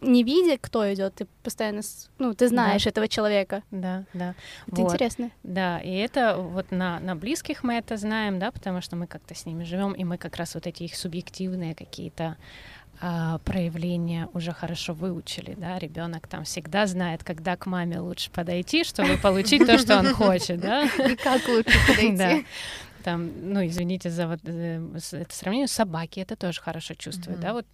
не 0.01 0.23
видя, 0.23 0.57
кто 0.57 0.91
идет, 0.93 1.15
ты 1.15 1.27
постоянно, 1.43 1.81
ну, 2.19 2.33
ты 2.33 2.47
знаешь 2.47 2.83
да. 2.83 2.89
этого 2.89 3.07
человека. 3.07 3.63
Да, 3.71 4.05
да. 4.13 4.35
Это 4.67 4.81
вот. 4.81 4.93
интересно. 4.93 5.31
Да, 5.43 5.79
и 5.79 5.93
это 5.93 6.37
вот 6.37 6.71
на, 6.71 6.99
на 6.99 7.15
близких 7.15 7.63
мы 7.63 7.75
это 7.75 7.97
знаем, 7.97 8.39
да, 8.39 8.51
потому 8.51 8.81
что 8.81 8.95
мы 8.95 9.07
как-то 9.07 9.35
с 9.35 9.45
ними 9.45 9.63
живем, 9.63 9.93
и 9.93 10.03
мы 10.03 10.17
как 10.17 10.37
раз 10.37 10.55
вот 10.55 10.67
эти 10.67 10.83
их 10.83 10.95
субъективные 10.95 11.75
какие-то 11.75 12.37
проявления 12.99 14.27
уже 14.33 14.51
хорошо 14.51 14.93
выучили, 14.93 15.55
да, 15.57 15.79
ребенок 15.79 16.27
там 16.27 16.43
всегда 16.43 16.85
знает, 16.85 17.23
когда 17.23 17.55
к 17.55 17.65
маме 17.65 17.99
лучше 17.99 18.29
подойти, 18.29 18.83
чтобы 18.83 19.17
получить 19.17 19.65
то, 19.65 19.77
что 19.77 19.99
он 19.99 20.07
хочет, 20.13 20.59
да. 20.59 20.89
Как 21.23 21.47
лучше 21.47 21.77
подойти. 21.87 22.45
Там, 23.03 23.31
ну, 23.53 23.65
извините 23.65 24.09
за 24.09 24.27
вот 24.27 24.41
э, 24.43 24.81
это 25.13 25.33
сравнение, 25.33 25.67
собаки 25.67 26.19
это 26.19 26.35
тоже 26.35 26.59
хорошо 26.59 26.95
чувствуют, 26.95 27.39
да, 27.39 27.53
вот 27.53 27.65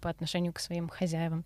по 0.00 0.08
отношению 0.08 0.54
к 0.54 0.58
своим 0.58 0.88
хозяевам. 0.88 1.44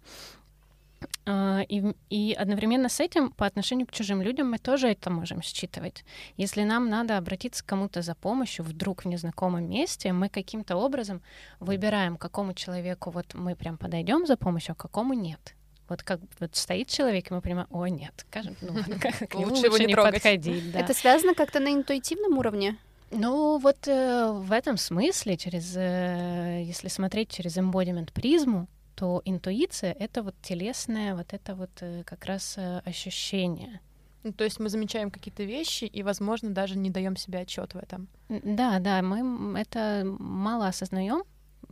А, 1.26 1.60
и, 1.68 1.82
и 2.10 2.32
одновременно 2.32 2.88
с 2.88 3.00
этим 3.00 3.30
по 3.30 3.46
отношению 3.46 3.86
к 3.86 3.92
чужим 3.92 4.22
людям 4.22 4.50
мы 4.50 4.58
тоже 4.58 4.88
это 4.88 5.10
можем 5.10 5.42
считывать. 5.42 6.04
Если 6.36 6.62
нам 6.64 6.88
надо 6.88 7.18
обратиться 7.18 7.62
к 7.62 7.66
кому-то 7.66 8.02
за 8.02 8.14
помощью 8.14 8.64
вдруг 8.64 9.04
в 9.04 9.08
незнакомом 9.08 9.68
месте, 9.68 10.12
мы 10.12 10.28
каким-то 10.28 10.76
образом 10.76 11.20
выбираем, 11.60 12.16
какому 12.16 12.54
человеку 12.54 13.10
вот 13.10 13.34
мы 13.34 13.54
прям 13.56 13.76
подойдем 13.76 14.26
за 14.26 14.36
помощью, 14.36 14.72
а 14.72 14.74
какому 14.74 15.14
нет. 15.14 15.54
Вот 15.88 16.02
как 16.02 16.20
вот 16.38 16.54
стоит 16.54 16.88
человек, 16.88 17.30
и 17.30 17.34
мы 17.34 17.40
понимаем, 17.40 17.68
о, 17.70 17.86
нет, 17.86 18.12
скажем, 18.28 18.56
ну, 18.60 18.74
к 19.28 19.34
лучше 19.34 19.66
его 19.66 19.78
не 19.78 19.94
подходить. 19.94 20.74
Это 20.74 20.92
связано 20.92 21.34
как-то 21.34 21.60
на 21.60 21.72
интуитивном 21.72 22.38
уровне? 22.38 22.76
Ну, 23.10 23.58
вот 23.58 23.88
э, 23.88 24.30
в 24.32 24.52
этом 24.52 24.76
смысле, 24.76 25.38
через, 25.38 25.74
э, 25.76 26.62
если 26.64 26.88
смотреть 26.88 27.30
через 27.30 27.56
embodiment 27.56 28.12
призму, 28.12 28.68
то 28.98 29.22
интуиция— 29.24 29.92
это 30.00 30.24
вот 30.24 30.34
телесное, 30.42 31.14
вот 31.14 31.32
это 31.32 31.54
вот 31.54 31.70
э, 31.82 32.02
как 32.04 32.24
раз 32.24 32.58
э, 32.58 32.82
ощущение. 32.84 33.80
Ну, 34.24 34.32
то 34.32 34.42
есть 34.42 34.58
мы 34.58 34.68
замечаем 34.68 35.12
какие-то 35.12 35.44
вещи 35.44 35.84
и, 35.84 36.02
возможно, 36.02 36.50
даже 36.50 36.76
не 36.76 36.90
даем 36.90 37.16
себе 37.16 37.38
отчет 37.38 37.74
в 37.74 37.78
этом. 37.78 38.08
Да, 38.28 38.80
да, 38.80 39.00
мы 39.02 39.60
это 39.60 40.02
мало 40.18 40.66
осознаем, 40.66 41.22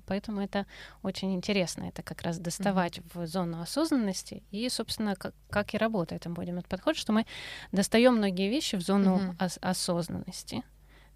поэтому 0.07 0.41
это 0.41 0.67
очень 1.03 1.35
интересно. 1.35 1.83
Это 1.89 2.05
как 2.05 2.23
раз 2.23 2.39
доставать 2.39 2.99
mm-hmm. 2.99 3.25
в 3.25 3.27
зону 3.27 3.61
осознанности 3.61 4.45
и, 4.53 4.69
собственно, 4.69 5.17
как, 5.17 5.35
как 5.51 5.75
и 5.75 5.79
работает 5.79 6.29
будем 6.29 6.59
этот 6.59 6.69
подход, 6.69 6.97
что 6.97 7.13
мы 7.13 7.27
достаем 7.73 8.15
многие 8.15 8.49
вещи 8.49 8.77
в 8.77 8.83
зону 8.83 9.19
mm-hmm. 9.19 9.45
ос- 9.45 9.59
осознанности, 9.61 10.63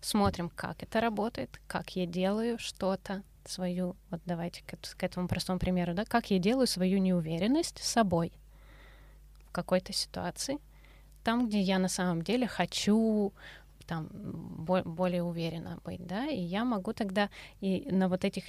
смотрим, 0.00 0.50
как 0.50 0.82
это 0.82 1.00
работает, 1.00 1.60
как 1.66 1.96
я 1.96 2.06
делаю 2.06 2.58
что-то, 2.58 3.22
свою, 3.44 3.96
вот 4.10 4.20
давайте 4.26 4.62
к, 4.62 4.76
к 4.96 5.02
этому 5.02 5.28
простому 5.28 5.58
примеру, 5.58 5.94
да, 5.94 6.04
как 6.04 6.30
я 6.30 6.38
делаю 6.38 6.66
свою 6.66 6.98
неуверенность 6.98 7.82
с 7.82 7.88
собой 7.88 8.32
в 9.48 9.52
какой-то 9.52 9.92
ситуации, 9.92 10.58
там, 11.24 11.48
где 11.48 11.60
я 11.60 11.78
на 11.78 11.88
самом 11.88 12.22
деле 12.22 12.46
хочу 12.46 13.32
там 13.86 14.08
бо- 14.12 14.84
более 14.84 15.22
уверенно 15.22 15.80
быть, 15.84 16.06
да, 16.06 16.26
и 16.26 16.38
я 16.38 16.64
могу 16.64 16.92
тогда 16.92 17.28
и 17.60 17.88
на 17.90 18.08
вот 18.08 18.24
этих 18.24 18.44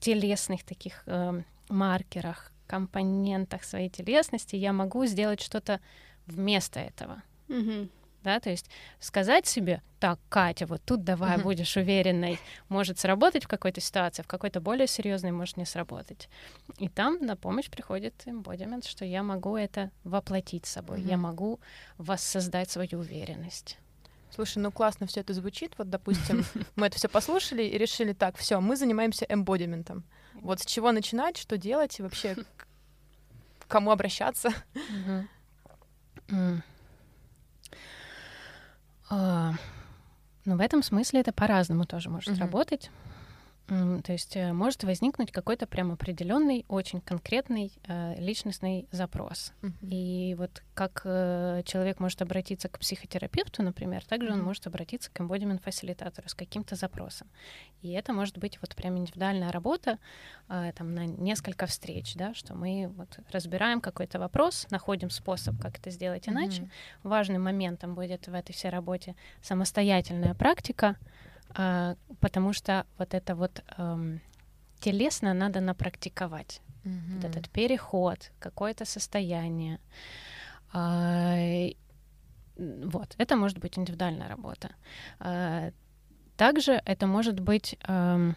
телесных 0.00 0.64
таких 0.64 1.02
э, 1.06 1.42
маркерах, 1.68 2.50
компонентах 2.66 3.64
своей 3.64 3.90
телесности 3.90 4.56
я 4.56 4.72
могу 4.72 5.04
сделать 5.04 5.42
что-то 5.42 5.80
вместо 6.26 6.80
этого. 6.80 7.22
Mm-hmm. 7.48 7.90
Да, 8.22 8.40
то 8.40 8.50
есть 8.50 8.70
сказать 9.00 9.46
себе, 9.46 9.82
так, 10.00 10.18
Катя, 10.28 10.66
вот 10.66 10.82
тут 10.84 11.04
давай 11.04 11.36
uh-huh. 11.36 11.42
будешь 11.42 11.76
уверенной, 11.76 12.38
может 12.68 12.98
сработать 12.98 13.44
в 13.44 13.48
какой-то 13.48 13.80
ситуации, 13.80 14.22
в 14.22 14.26
какой-то 14.26 14.60
более 14.60 14.86
серьезной 14.86 15.32
может 15.32 15.56
не 15.56 15.64
сработать. 15.64 16.28
И 16.78 16.88
там 16.88 17.18
на 17.20 17.36
помощь 17.36 17.70
приходит 17.70 18.14
embodiment, 18.26 18.88
что 18.88 19.04
я 19.04 19.22
могу 19.22 19.56
это 19.56 19.90
воплотить 20.04 20.66
собой, 20.66 21.00
uh-huh. 21.00 21.08
я 21.08 21.16
могу 21.16 21.60
воссоздать 21.98 22.70
свою 22.70 22.98
уверенность. 22.98 23.78
Слушай, 24.34 24.58
ну 24.58 24.72
классно 24.72 25.06
все 25.06 25.20
это 25.20 25.34
звучит. 25.34 25.74
Вот, 25.76 25.90
допустим, 25.90 26.44
мы 26.76 26.86
это 26.86 26.96
все 26.96 27.08
послушали 27.08 27.62
и 27.64 27.76
решили, 27.76 28.12
так, 28.12 28.36
все, 28.36 28.60
мы 28.60 28.76
занимаемся 28.76 29.26
эмбодиментом. 29.28 30.04
Вот 30.34 30.60
с 30.60 30.66
чего 30.66 30.90
начинать, 30.92 31.36
что 31.36 31.58
делать 31.58 31.98
и 31.98 32.02
вообще 32.02 32.36
к 32.56 33.68
кому 33.68 33.90
обращаться? 33.90 34.50
А, 39.14 39.52
ну, 40.46 40.56
в 40.56 40.60
этом 40.62 40.82
смысле 40.82 41.20
это 41.20 41.32
по-разному 41.32 41.84
тоже 41.84 42.08
может 42.08 42.38
работать. 42.38 42.90
То 44.04 44.12
есть 44.12 44.36
э, 44.36 44.52
может 44.52 44.84
возникнуть 44.84 45.32
какой-то 45.32 45.66
прям 45.66 45.92
определенный, 45.92 46.66
очень 46.68 47.00
конкретный 47.00 47.72
э, 47.86 48.16
личностный 48.18 48.86
запрос. 48.90 49.54
Uh-huh. 49.62 49.72
И 49.80 50.34
вот 50.34 50.62
как 50.74 51.02
э, 51.04 51.62
человек 51.64 51.98
может 51.98 52.20
обратиться 52.20 52.68
к 52.68 52.78
психотерапевту, 52.78 53.62
например, 53.62 54.04
также 54.04 54.28
uh-huh. 54.28 54.34
он 54.34 54.42
может 54.42 54.66
обратиться 54.66 55.10
к 55.10 55.20
эмбодимент-фасилитатору 55.20 56.28
с 56.28 56.34
каким-то 56.34 56.74
запросом. 56.74 57.28
И 57.80 57.92
это 57.92 58.12
может 58.12 58.36
быть 58.36 58.58
вот 58.60 58.76
прям 58.76 58.98
индивидуальная 58.98 59.50
работа 59.50 59.98
э, 60.48 60.72
там 60.76 60.94
на 60.94 61.06
несколько 61.06 61.64
встреч, 61.66 62.14
да, 62.14 62.34
что 62.34 62.54
мы 62.54 62.92
вот 62.96 63.20
разбираем 63.30 63.80
какой-то 63.80 64.18
вопрос, 64.18 64.66
находим 64.70 65.08
способ, 65.08 65.58
как 65.58 65.78
это 65.78 65.90
сделать 65.90 66.28
иначе. 66.28 66.62
Uh-huh. 66.62 66.70
Важным 67.04 67.42
моментом 67.42 67.94
будет 67.94 68.28
в 68.28 68.34
этой 68.34 68.52
всей 68.52 68.70
работе 68.70 69.14
самостоятельная 69.40 70.34
практика, 70.34 70.96
а, 71.54 71.96
потому 72.20 72.52
что 72.52 72.86
вот 72.98 73.14
это 73.14 73.34
вот 73.34 73.62
эм, 73.78 74.20
телесно 74.80 75.34
надо 75.34 75.60
напрактиковать. 75.60 76.60
Mm-hmm. 76.84 77.16
Вот 77.16 77.24
этот 77.24 77.50
переход, 77.50 78.32
какое-то 78.38 78.84
состояние. 78.84 79.78
А, 80.72 81.36
вот, 82.56 83.14
это 83.18 83.36
может 83.36 83.58
быть 83.58 83.78
индивидуальная 83.78 84.28
работа. 84.28 84.70
А, 85.20 85.70
также 86.36 86.80
это 86.84 87.06
может 87.06 87.40
быть 87.40 87.76
эм, 87.86 88.34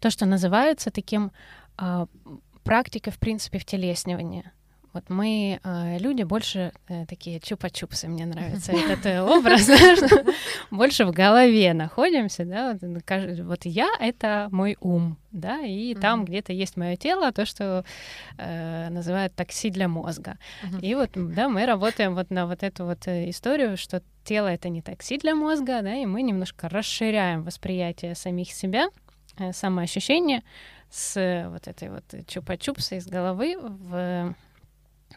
то, 0.00 0.10
что 0.10 0.26
называется 0.26 0.90
таким 0.90 1.32
а, 1.76 2.06
практикой, 2.62 3.10
в 3.12 3.18
принципе, 3.18 3.58
втелеснивания. 3.58 4.52
Вот 4.96 5.10
мы, 5.10 5.60
э, 5.62 5.98
люди, 5.98 6.22
больше 6.22 6.72
э, 6.88 7.04
такие 7.04 7.38
чупа-чупсы, 7.38 8.08
мне 8.08 8.24
нравится 8.24 8.72
этот 8.92 9.04
э, 9.04 9.20
образ, 9.20 9.68
больше 10.70 11.04
в 11.04 11.10
голове 11.10 11.74
находимся, 11.74 12.46
да, 12.46 12.78
вот 13.42 13.66
я— 13.66 13.90
это 14.00 14.48
мой 14.52 14.78
ум, 14.80 15.18
да, 15.32 15.60
и 15.60 15.94
там 15.94 16.24
где-то 16.24 16.54
есть 16.54 16.78
мое 16.78 16.96
тело, 16.96 17.30
то, 17.30 17.44
что 17.44 17.84
называют 18.38 19.34
такси 19.34 19.68
для 19.68 19.86
мозга. 19.86 20.38
И 20.80 20.94
вот, 20.94 21.10
да, 21.14 21.50
мы 21.50 21.66
работаем 21.66 22.14
вот 22.14 22.30
на 22.30 22.46
вот 22.46 22.62
эту 22.62 22.86
вот 22.86 23.06
историю, 23.06 23.76
что 23.76 24.02
тело— 24.24 24.48
это 24.48 24.70
не 24.70 24.80
такси 24.80 25.18
для 25.18 25.34
мозга, 25.34 25.82
да, 25.82 25.94
и 25.94 26.06
мы 26.06 26.22
немножко 26.22 26.70
расширяем 26.70 27.42
восприятие 27.42 28.14
самих 28.14 28.50
себя, 28.50 28.88
самоощущение 29.52 30.42
с 30.88 31.48
вот 31.50 31.68
этой 31.68 31.90
вот 31.90 32.04
чупа-чупсой 32.26 32.96
из 32.96 33.06
головы 33.06 33.58
в 33.60 34.34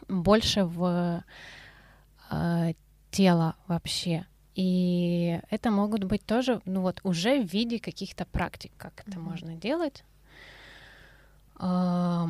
больше 0.08 0.64
в 0.64 1.24
э, 2.30 2.72
тело 3.10 3.56
вообще. 3.66 4.26
И 4.54 5.40
это 5.50 5.70
могут 5.70 6.04
быть 6.04 6.24
тоже, 6.26 6.60
ну 6.64 6.82
вот, 6.82 7.00
уже 7.02 7.42
в 7.42 7.52
виде 7.52 7.78
каких-то 7.78 8.26
практик, 8.26 8.72
как 8.76 9.02
это 9.06 9.18
mm-hmm. 9.18 9.22
можно 9.22 9.54
делать. 9.54 10.04
Э, 11.60 12.26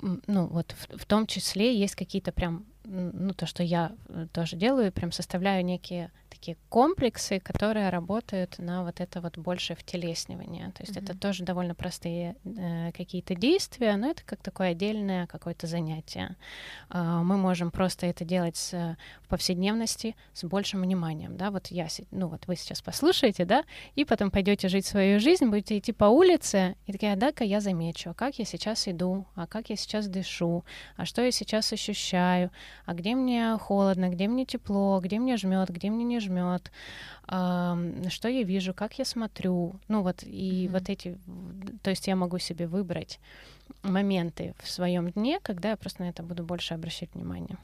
ну 0.00 0.46
вот 0.46 0.72
в, 0.72 0.98
в 0.98 1.06
том 1.06 1.26
числе 1.26 1.78
есть 1.78 1.94
какие-то 1.94 2.32
прям, 2.32 2.66
ну 2.84 3.34
то, 3.34 3.46
что 3.46 3.62
я 3.62 3.92
э, 4.08 4.26
тоже 4.32 4.56
делаю, 4.56 4.92
прям 4.92 5.12
составляю 5.12 5.64
некие 5.64 6.12
такие 6.36 6.56
комплексы, 6.68 7.40
которые 7.40 7.88
работают 7.88 8.58
на 8.58 8.84
вот 8.84 9.00
это 9.00 9.20
вот 9.20 9.38
большее 9.38 9.76
втелеснивание. 9.76 10.70
То 10.72 10.82
есть 10.82 10.96
mm-hmm. 10.96 11.04
это 11.04 11.18
тоже 11.18 11.44
довольно 11.44 11.74
простые 11.74 12.36
э, 12.44 12.92
какие-то 12.92 13.34
действия, 13.34 13.96
но 13.96 14.10
это 14.10 14.22
как 14.24 14.42
такое 14.42 14.70
отдельное 14.70 15.26
какое-то 15.26 15.66
занятие. 15.66 16.36
Э, 16.90 17.20
мы 17.22 17.36
можем 17.36 17.70
просто 17.70 18.06
это 18.06 18.24
делать 18.24 18.56
с, 18.56 18.96
в 19.22 19.28
повседневности 19.28 20.14
с 20.34 20.44
большим 20.44 20.82
вниманием, 20.82 21.36
да, 21.36 21.50
вот 21.50 21.68
я, 21.68 21.88
ну 22.10 22.28
вот 22.28 22.46
вы 22.46 22.56
сейчас 22.56 22.82
послушаете, 22.82 23.44
да, 23.44 23.64
и 23.94 24.04
потом 24.04 24.30
пойдете 24.30 24.68
жить 24.68 24.86
свою 24.86 25.18
жизнь, 25.20 25.46
будете 25.46 25.78
идти 25.78 25.92
по 25.92 26.04
улице, 26.04 26.76
и 26.86 26.92
такая, 26.92 27.16
да-ка 27.16 27.44
я 27.44 27.60
замечу, 27.60 28.10
а 28.10 28.14
как 28.14 28.38
я 28.38 28.44
сейчас 28.44 28.88
иду, 28.88 29.26
а 29.34 29.46
как 29.46 29.70
я 29.70 29.76
сейчас 29.76 30.06
дышу, 30.06 30.64
а 30.96 31.06
что 31.06 31.22
я 31.22 31.30
сейчас 31.30 31.72
ощущаю, 31.72 32.50
а 32.84 32.94
где 32.94 33.14
мне 33.14 33.56
холодно, 33.58 34.10
где 34.10 34.28
мне 34.28 34.44
тепло, 34.44 35.00
где 35.00 35.18
мне 35.18 35.36
жмет, 35.36 35.70
где 35.70 35.90
мне 35.90 36.04
не 36.04 36.20
жмет, 36.20 36.25
что 37.26 38.28
я 38.28 38.42
вижу, 38.42 38.74
как 38.74 38.98
я 38.98 39.04
смотрю, 39.04 39.80
ну 39.88 40.02
вот 40.02 40.22
и 40.22 40.66
mm-hmm. 40.66 40.70
вот 40.70 40.88
эти, 40.88 41.18
то 41.82 41.90
есть 41.90 42.06
я 42.06 42.16
могу 42.16 42.38
себе 42.38 42.66
выбрать 42.66 43.18
моменты 43.82 44.54
в 44.62 44.68
своем 44.68 45.10
дне, 45.10 45.40
когда 45.40 45.70
я 45.70 45.76
просто 45.76 46.02
на 46.02 46.08
это 46.08 46.22
буду 46.22 46.44
больше 46.44 46.74
обращать 46.74 47.14
внимание. 47.14 47.56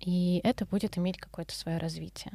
И 0.00 0.40
это 0.44 0.66
будет 0.66 0.98
иметь 0.98 1.18
какое-то 1.18 1.54
свое 1.54 1.78
развитие. 1.78 2.32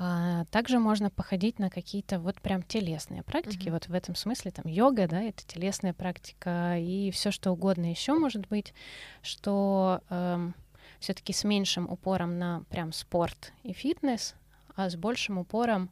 А, 0.00 0.44
также 0.46 0.78
можно 0.78 1.10
походить 1.10 1.58
на 1.58 1.70
какие-то 1.70 2.20
вот 2.20 2.40
прям 2.40 2.62
телесные 2.62 3.22
практики. 3.24 3.68
Mm-hmm. 3.68 3.72
Вот 3.72 3.88
в 3.88 3.94
этом 3.94 4.14
смысле 4.14 4.52
там 4.52 4.66
йога, 4.66 5.08
да, 5.08 5.20
это 5.22 5.44
телесная 5.46 5.92
практика 5.92 6.76
и 6.78 7.10
все 7.10 7.30
что 7.30 7.50
угодно 7.50 7.90
еще 7.90 8.14
может 8.14 8.46
быть, 8.48 8.74
что 9.22 10.00
эм, 10.08 10.54
все-таки 11.00 11.32
с 11.32 11.44
меньшим 11.44 11.88
упором 11.90 12.38
на 12.38 12.64
прям 12.70 12.92
спорт 12.92 13.52
и 13.62 13.72
фитнес, 13.72 14.34
а 14.74 14.90
с 14.90 14.96
большим 14.96 15.38
упором 15.38 15.90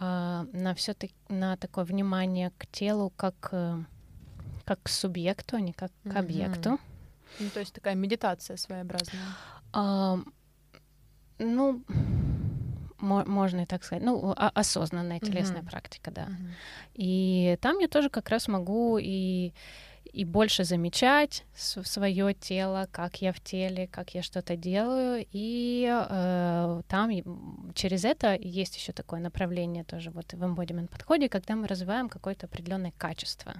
э, 0.00 0.46
на 0.52 0.74
все 0.74 0.94
таки 0.94 1.14
на 1.28 1.56
такое 1.56 1.84
внимание 1.84 2.52
к 2.58 2.66
телу 2.66 3.10
как 3.16 3.48
э, 3.52 3.82
как 4.64 4.82
к 4.82 4.88
субъекту, 4.88 5.56
а 5.56 5.60
не 5.60 5.72
как 5.72 5.92
к 6.04 6.16
объекту. 6.16 6.78
Ну, 7.40 7.48
то 7.50 7.60
есть 7.60 7.74
такая 7.74 7.94
медитация 7.94 8.56
своеобразная. 8.56 9.22
А, 9.72 10.18
ну, 11.38 11.82
можно 12.98 13.62
и 13.62 13.66
так 13.66 13.84
сказать. 13.84 14.04
Ну, 14.04 14.34
осознанная 14.36 15.18
телесная 15.18 15.62
mm-hmm. 15.62 15.70
практика, 15.70 16.10
да. 16.10 16.26
Mm-hmm. 16.26 16.50
И 16.94 17.58
там 17.60 17.78
я 17.78 17.88
тоже 17.88 18.10
как 18.10 18.28
раз 18.28 18.48
могу 18.48 18.98
и 18.98 19.52
и 20.12 20.26
больше 20.26 20.64
замечать 20.64 21.44
свое 21.54 22.34
тело, 22.34 22.86
как 22.92 23.22
я 23.22 23.32
в 23.32 23.40
теле, 23.40 23.86
как 23.86 24.14
я 24.14 24.22
что-то 24.22 24.56
делаю, 24.56 25.26
и 25.32 25.88
э, 25.90 26.82
там 26.86 27.72
через 27.74 28.04
это 28.04 28.34
есть 28.34 28.76
еще 28.76 28.92
такое 28.92 29.20
направление 29.20 29.84
тоже 29.84 30.10
вот 30.10 30.34
в 30.34 30.42
embodiment 30.42 30.88
подходе, 30.88 31.30
когда 31.30 31.56
мы 31.56 31.66
развиваем 31.66 32.10
какое-то 32.10 32.46
определенное 32.46 32.92
качество. 32.98 33.54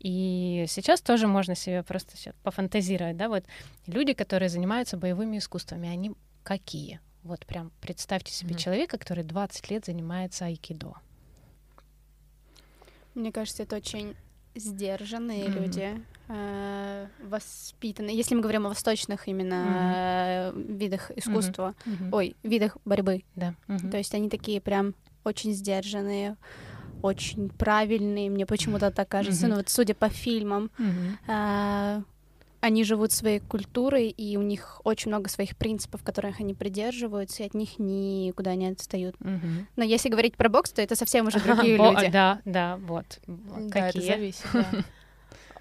И 0.00 0.64
сейчас 0.66 1.00
тоже 1.00 1.28
можно 1.28 1.54
себе 1.54 1.82
просто 1.84 2.16
пофантазировать, 2.42 3.16
да, 3.16 3.28
вот 3.28 3.44
люди, 3.86 4.14
которые 4.14 4.48
занимаются 4.48 4.96
боевыми 4.96 5.38
искусствами, 5.38 5.88
они 5.88 6.12
какие? 6.42 7.00
Вот 7.22 7.46
прям 7.46 7.70
представьте 7.80 8.32
себе 8.32 8.54
mm-hmm. 8.54 8.58
человека, 8.58 8.98
который 8.98 9.22
20 9.22 9.70
лет 9.70 9.84
занимается 9.84 10.46
айкидо. 10.46 10.94
Мне 13.14 13.30
кажется, 13.30 13.62
это 13.62 13.76
очень 13.76 14.16
сдержанные 14.54 15.44
mm-hmm. 15.44 15.62
люди, 15.62 16.02
э, 16.28 17.06
воспитанные. 17.22 18.16
Если 18.16 18.34
мы 18.34 18.40
говорим 18.40 18.66
о 18.66 18.70
восточных 18.70 19.28
именно 19.28 20.52
mm-hmm. 20.54 20.76
видах 20.76 21.10
искусства, 21.16 21.74
mm-hmm. 21.84 22.08
ой, 22.12 22.36
видах 22.42 22.76
борьбы, 22.84 23.24
да. 23.36 23.54
Mm-hmm. 23.68 23.90
То 23.90 23.98
есть 23.98 24.14
они 24.14 24.28
такие 24.28 24.60
прям 24.60 24.94
очень 25.24 25.52
сдержанные, 25.52 26.36
очень 27.02 27.48
правильные, 27.50 28.30
мне 28.30 28.46
почему-то 28.46 28.90
так 28.90 29.08
кажется. 29.08 29.46
Mm-hmm. 29.46 29.50
Ну 29.50 29.56
вот 29.56 29.68
судя 29.68 29.94
по 29.94 30.08
фильмам. 30.08 30.70
Mm-hmm. 30.78 31.16
Э, 31.28 32.02
они 32.60 32.84
живут 32.84 33.12
своей 33.12 33.40
культурой, 33.40 34.08
и 34.08 34.36
у 34.36 34.42
них 34.42 34.80
очень 34.84 35.10
много 35.10 35.28
своих 35.28 35.56
принципов, 35.56 36.02
которых 36.02 36.40
они 36.40 36.54
придерживаются, 36.54 37.42
и 37.42 37.46
от 37.46 37.54
них 37.54 37.78
никуда 37.78 38.54
не 38.54 38.68
отстают. 38.68 39.16
Угу. 39.20 39.66
Но 39.76 39.84
если 39.84 40.08
говорить 40.08 40.36
про 40.36 40.48
бокс, 40.48 40.70
то 40.72 40.82
это 40.82 40.94
совсем 40.94 41.26
уже 41.26 41.40
другие 41.40 41.76
люди. 41.76 42.08
Да, 42.08 42.40
да, 42.44 42.78
вот. 42.82 43.20
Да, 43.26 43.88
это 43.88 44.00
зависит, 44.00 44.44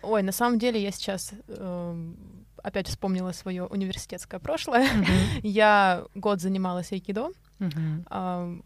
Ой, 0.02 0.24
на 0.24 0.32
самом 0.32 0.60
деле 0.60 0.82
я 0.82 0.92
сейчас 0.92 1.34
эм, 1.50 2.16
опять 2.64 2.88
вспомнила 2.88 3.34
свое 3.34 3.66
университетское 3.66 4.40
прошлое. 4.40 4.88
Я 5.44 6.06
год 6.16 6.40
занималась 6.40 6.94
айкидо. 6.94 7.32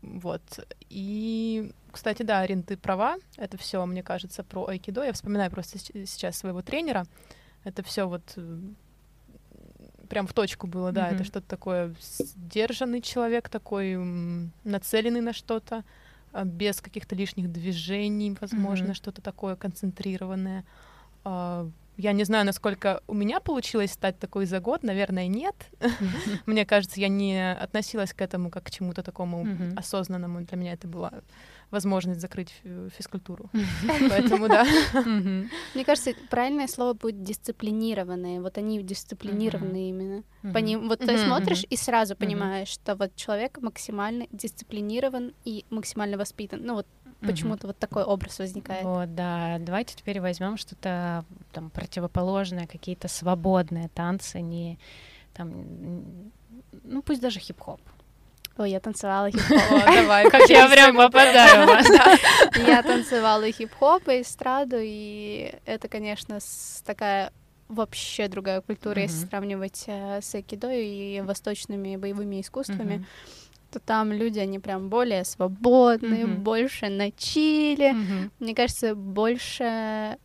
Вот. 0.02 0.42
И, 0.90 1.72
кстати, 1.92 2.22
да, 2.22 2.42
Арин, 2.42 2.62
ты 2.62 2.78
права. 2.78 3.18
Это 3.38 3.58
все, 3.58 3.84
мне 3.86 4.04
кажется, 4.04 4.44
про 4.44 4.68
айкидо. 4.68 5.04
Я 5.04 5.14
вспоминаю 5.14 5.50
просто 5.50 5.80
сейчас 5.80 6.38
своего 6.38 6.62
тренера. 6.62 7.06
Это 7.64 7.84
все 7.84 8.08
вот 8.08 8.38
прям 10.10 10.28
в 10.28 10.34
точку 10.34 10.68
было, 10.68 10.92
да, 10.92 11.10
mm-hmm. 11.10 11.16
это 11.16 11.24
что-то 11.24 11.48
такое 11.48 11.96
сдержанный 12.00 13.02
человек, 13.02 13.50
такой 13.50 13.96
нацеленный 14.64 15.22
на 15.22 15.34
что-то, 15.34 15.84
а, 16.32 16.46
без 16.46 16.82
каких-то 16.82 17.16
лишних 17.16 17.52
движений, 17.52 18.36
возможно, 18.40 18.92
mm-hmm. 18.92 18.96
что-то 18.96 19.22
такое 19.22 19.56
концентрированное. 19.56 20.66
А, 21.24 21.68
я 21.98 22.12
не 22.12 22.24
знаю, 22.24 22.46
насколько 22.46 23.02
у 23.08 23.14
меня 23.14 23.40
получилось 23.40 23.92
стать 23.92 24.20
такой 24.20 24.46
за 24.46 24.60
год, 24.60 24.84
наверное, 24.84 25.28
нет. 25.28 25.56
Мне 26.46 26.66
кажется, 26.66 27.00
я 27.00 27.08
не 27.08 27.54
относилась 27.54 28.14
к 28.14 28.22
этому 28.22 28.50
как 28.50 28.64
к 28.64 28.72
чему-то 28.72 29.04
такому 29.04 29.48
осознанному. 29.76 30.42
Для 30.42 30.58
меня 30.58 30.74
это 30.74 30.88
была 30.88 31.12
возможность 31.74 32.22
закрыть 32.22 32.54
физкультуру. 32.98 33.50
Поэтому 34.10 34.48
да. 34.48 34.66
Мне 35.74 35.84
кажется, 35.86 36.12
правильное 36.30 36.68
слово 36.68 36.94
будет 36.94 37.24
дисциплинированные. 37.24 38.40
Вот 38.40 38.58
они 38.58 38.82
дисциплинированные 38.82 39.90
именно. 39.90 40.24
По 40.54 40.60
ним, 40.60 40.88
вот 40.88 41.00
ты 41.00 41.18
смотришь 41.18 41.66
и 41.70 41.76
сразу 41.76 42.16
понимаешь, 42.16 42.70
что 42.70 42.96
вот 42.96 43.16
человек 43.16 43.58
максимально 43.62 44.28
дисциплинирован 44.32 45.34
и 45.44 45.66
максимально 45.70 46.18
воспитан. 46.18 46.62
Ну 46.64 46.76
вот 46.76 46.88
почему-то 47.22 47.68
вот 47.68 47.78
такой 47.78 48.04
образ 48.04 48.40
возникает. 48.40 48.84
Вот, 48.84 49.16
да. 49.16 49.58
Давайте 49.60 49.96
теперь 49.96 50.22
возьмем 50.22 50.58
что-то 50.58 51.26
там 51.52 51.70
противоположное, 51.70 52.68
какие-то 52.68 53.08
свободные 53.08 53.90
танцы, 53.90 54.40
не 54.42 54.78
там, 55.34 56.32
ну 56.84 57.02
пусть 57.02 57.22
даже 57.22 57.40
хип-хоп. 57.40 57.82
Ой, 58.58 58.72
я 58.72 58.80
танцевала 58.80 59.32
хип-хоп. 59.32 59.86
Давай, 59.86 60.30
как 60.30 60.50
я 60.50 60.70
прям 60.70 60.96
попадаю 60.96 61.68
Я 62.68 62.84
танцевала 62.84 63.52
хип-хоп 63.52 64.08
и 64.10 64.22
эстраду, 64.22 64.78
и 64.80 65.54
это, 65.66 65.88
конечно, 65.88 66.40
такая 66.86 67.32
вообще 67.68 68.28
другая 68.28 68.62
культура, 68.62 69.02
если 69.02 69.26
сравнивать 69.26 69.86
э, 69.88 70.22
с 70.22 70.36
айкидо 70.36 70.72
и 70.72 71.22
восточными 71.22 71.96
боевыми 71.96 72.42
искусствами 72.42 73.06
то 73.74 73.80
там 73.80 74.12
люди, 74.12 74.38
они 74.38 74.60
прям 74.60 74.88
более 74.88 75.26
свободные, 75.26 76.26
mm-hmm. 76.26 76.38
больше 76.38 76.90
на 76.90 77.12
чили. 77.12 77.96
Mm-hmm. 77.96 78.30
Мне 78.40 78.54
кажется, 78.54 78.94
больше 78.94 80.18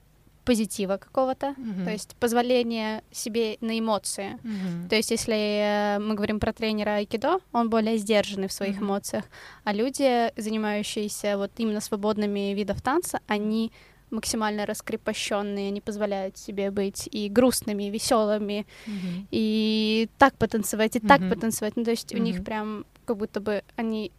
позитива 0.48 0.96
какого-то, 0.96 1.48
mm-hmm. 1.48 1.84
то 1.84 1.90
есть 1.90 2.16
позволение 2.16 3.02
себе 3.12 3.58
на 3.61 3.78
эмоции. 3.78 4.38
Mm-hmm. 4.42 4.88
То 4.88 4.96
есть 4.96 5.11
если 5.11 5.37
э, 5.37 5.98
мы 5.98 6.14
говорим 6.14 6.40
про 6.40 6.54
тренера 6.54 6.92
айкидо, 6.92 7.40
он 7.52 7.68
более 7.68 7.98
сдержанный 7.98 8.48
в 8.48 8.52
своих 8.52 8.76
mm-hmm. 8.76 8.84
эмоциях, 8.84 9.24
а 9.64 9.74
люди, 9.74 10.32
занимающиеся 10.40 11.37
вот 11.37 11.50
именно 11.58 11.82
свободными 11.82 12.54
видов 12.54 12.80
танца, 12.80 13.20
они 13.26 13.72
максимально 14.11 14.64
раскрепощенные, 14.64 15.68
они 15.68 15.82
позволяют 15.82 16.38
себе 16.38 16.70
быть 16.70 17.06
и 17.12 17.28
грустными, 17.28 17.84
и 17.84 17.90
веселыми, 17.90 18.66
mm-hmm. 18.87 19.26
и 19.30 20.08
так 20.16 20.34
потанцевать, 20.38 20.96
и 20.96 20.98
mm-hmm. 20.98 21.08
так 21.08 21.28
потанцевать. 21.28 21.76
Ну, 21.76 21.84
то 21.84 21.90
есть 21.90 22.14
mm-hmm. 22.14 22.20
у 22.20 22.22
них 22.22 22.42
прям 22.42 22.87
как 23.04 23.18
будто 23.18 23.40
бы 23.40 23.62
они 23.76 24.12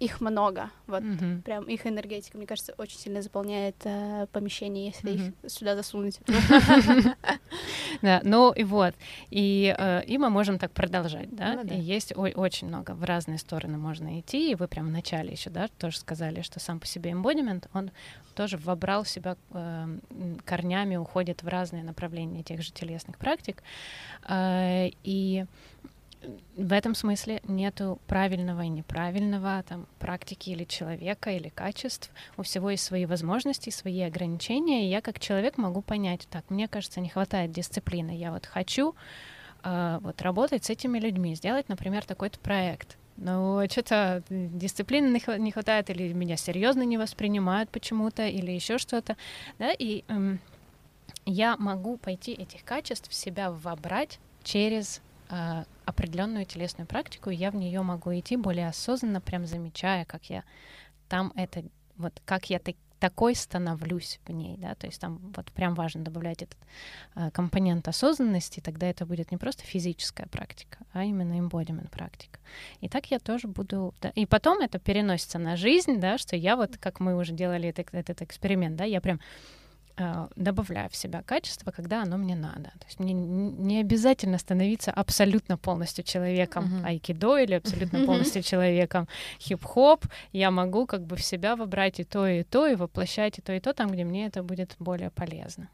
их 0.00 0.20
много, 0.20 0.70
вот 0.86 1.02
mm-hmm. 1.02 1.42
прям 1.42 1.64
их 1.64 1.86
энергетика, 1.86 2.36
мне 2.36 2.46
кажется, 2.46 2.74
очень 2.78 2.98
сильно 2.98 3.20
заполняет 3.20 3.76
э, 3.84 4.26
помещение, 4.32 4.86
если 4.86 5.12
mm-hmm. 5.12 5.34
их 5.44 5.50
сюда 5.50 5.76
засунуть. 5.76 6.20
Да, 8.02 8.20
ну 8.22 8.52
и 8.52 8.62
вот, 8.64 8.94
и 9.30 9.74
э, 9.76 10.04
и 10.04 10.18
мы 10.18 10.30
можем 10.30 10.58
так 10.58 10.70
продолжать, 10.70 11.34
да, 11.34 11.62
и 11.62 11.80
есть 11.80 12.12
очень 12.16 12.68
много 12.68 12.92
в 12.92 13.02
разные 13.02 13.38
стороны 13.38 13.76
можно 13.76 14.20
идти, 14.20 14.52
и 14.52 14.54
вы 14.54 14.68
прям 14.68 14.86
в 14.86 14.90
начале 14.90 15.32
еще, 15.32 15.50
да, 15.50 15.68
тоже 15.78 15.98
сказали, 15.98 16.42
что 16.42 16.60
сам 16.60 16.78
по 16.78 16.86
себе 16.86 17.10
embodiment, 17.10 17.66
он 17.72 17.90
тоже 18.34 18.56
вобрал 18.56 19.02
в 19.02 19.08
себя 19.08 19.36
э, 19.50 19.98
корнями, 20.44 20.96
уходит 20.96 21.42
в 21.42 21.48
разные 21.48 21.82
направления 21.82 22.42
тех 22.44 22.62
же 22.62 22.72
телесных 22.72 23.18
практик, 23.18 23.62
и 24.30 25.44
в 26.56 26.72
этом 26.72 26.94
смысле 26.94 27.40
нету 27.46 28.00
правильного 28.06 28.62
и 28.62 28.68
неправильного 28.68 29.62
там 29.68 29.86
практики 29.98 30.50
или 30.50 30.64
человека 30.64 31.30
или 31.30 31.48
качеств. 31.48 32.10
У 32.36 32.42
всего 32.42 32.70
есть 32.70 32.84
свои 32.84 33.06
возможности, 33.06 33.70
свои 33.70 34.00
ограничения. 34.02 34.86
И 34.86 34.90
я 34.90 35.00
как 35.00 35.20
человек 35.20 35.58
могу 35.58 35.82
понять, 35.82 36.26
так, 36.30 36.44
мне 36.50 36.68
кажется, 36.68 37.00
не 37.00 37.08
хватает 37.08 37.52
дисциплины. 37.52 38.16
Я 38.16 38.32
вот 38.32 38.46
хочу 38.46 38.94
э, 39.62 39.98
вот 40.02 40.20
работать 40.22 40.64
с 40.64 40.70
этими 40.70 40.98
людьми, 40.98 41.34
сделать, 41.34 41.68
например, 41.68 42.04
такой-то 42.04 42.38
проект. 42.40 42.96
Но 43.16 43.64
что-то 43.68 44.22
дисциплины 44.30 45.20
не 45.38 45.50
хватает, 45.50 45.90
или 45.90 46.12
меня 46.12 46.36
серьезно 46.36 46.82
не 46.82 46.98
воспринимают 46.98 47.68
почему-то, 47.68 48.26
или 48.26 48.52
еще 48.52 48.78
что-то, 48.78 49.16
да, 49.58 49.72
и 49.72 50.04
эм, 50.06 50.38
я 51.26 51.56
могу 51.56 51.96
пойти 51.96 52.32
этих 52.32 52.64
качеств 52.64 53.10
в 53.10 53.14
себя 53.14 53.50
вобрать 53.50 54.20
через 54.44 55.02
э, 55.30 55.64
определенную 55.88 56.44
телесную 56.44 56.86
практику, 56.86 57.30
я 57.30 57.50
в 57.50 57.56
нее 57.56 57.80
могу 57.82 58.12
идти 58.12 58.36
более 58.36 58.68
осознанно, 58.68 59.20
прям 59.20 59.46
замечая, 59.46 60.04
как 60.04 60.24
я 60.30 60.44
там 61.08 61.32
это, 61.34 61.64
вот 61.96 62.20
как 62.26 62.50
я 62.50 62.58
так, 62.58 62.76
такой 62.98 63.34
становлюсь 63.34 64.20
в 64.26 64.32
ней, 64.32 64.58
да, 64.58 64.74
то 64.74 64.86
есть 64.86 65.00
там 65.00 65.32
вот 65.34 65.50
прям 65.52 65.74
важно 65.74 66.02
добавлять 66.04 66.42
этот 66.42 66.58
э, 67.14 67.30
компонент 67.30 67.88
осознанности, 67.88 68.60
тогда 68.60 68.86
это 68.86 69.06
будет 69.06 69.30
не 69.30 69.38
просто 69.38 69.64
физическая 69.64 70.26
практика, 70.26 70.78
а 70.92 71.04
именно 71.04 71.38
embodiment 71.38 71.90
практика. 71.90 72.38
И 72.80 72.88
так 72.88 73.10
я 73.10 73.18
тоже 73.18 73.48
буду, 73.48 73.94
да, 74.02 74.10
и 74.10 74.26
потом 74.26 74.60
это 74.60 74.78
переносится 74.78 75.38
на 75.38 75.56
жизнь, 75.56 76.00
да, 76.00 76.18
что 76.18 76.36
я 76.36 76.56
вот, 76.56 76.76
как 76.76 77.00
мы 77.00 77.16
уже 77.16 77.32
делали 77.32 77.70
этот, 77.70 77.88
этот 77.92 78.20
эксперимент, 78.20 78.76
да, 78.76 78.84
я 78.84 79.00
прям 79.00 79.20
добавляю 80.36 80.88
в 80.90 80.96
себя 80.96 81.22
качество, 81.22 81.70
когда 81.70 82.02
оно 82.02 82.16
мне 82.16 82.34
надо. 82.34 82.70
То 82.78 82.86
есть 82.86 83.00
мне 83.00 83.12
не 83.12 83.80
обязательно 83.80 84.38
становиться 84.38 84.90
абсолютно 84.90 85.56
полностью 85.56 86.04
человеком 86.04 86.64
uh-huh. 86.64 86.86
айкидо 86.86 87.38
или 87.38 87.54
абсолютно 87.54 88.04
полностью 88.06 88.42
человеком 88.42 89.08
хип-хоп. 89.40 90.06
Я 90.32 90.50
могу 90.50 90.86
как 90.86 91.04
бы 91.04 91.16
в 91.16 91.24
себя 91.24 91.56
выбрать 91.56 92.00
и 92.00 92.04
то, 92.04 92.26
и 92.26 92.42
то, 92.42 92.66
и 92.66 92.74
воплощать 92.74 93.38
и 93.38 93.42
то, 93.42 93.52
и 93.52 93.60
то 93.60 93.72
там, 93.72 93.90
где 93.90 94.04
мне 94.04 94.26
это 94.26 94.42
будет 94.42 94.76
более 94.78 95.10
полезно. 95.10 95.68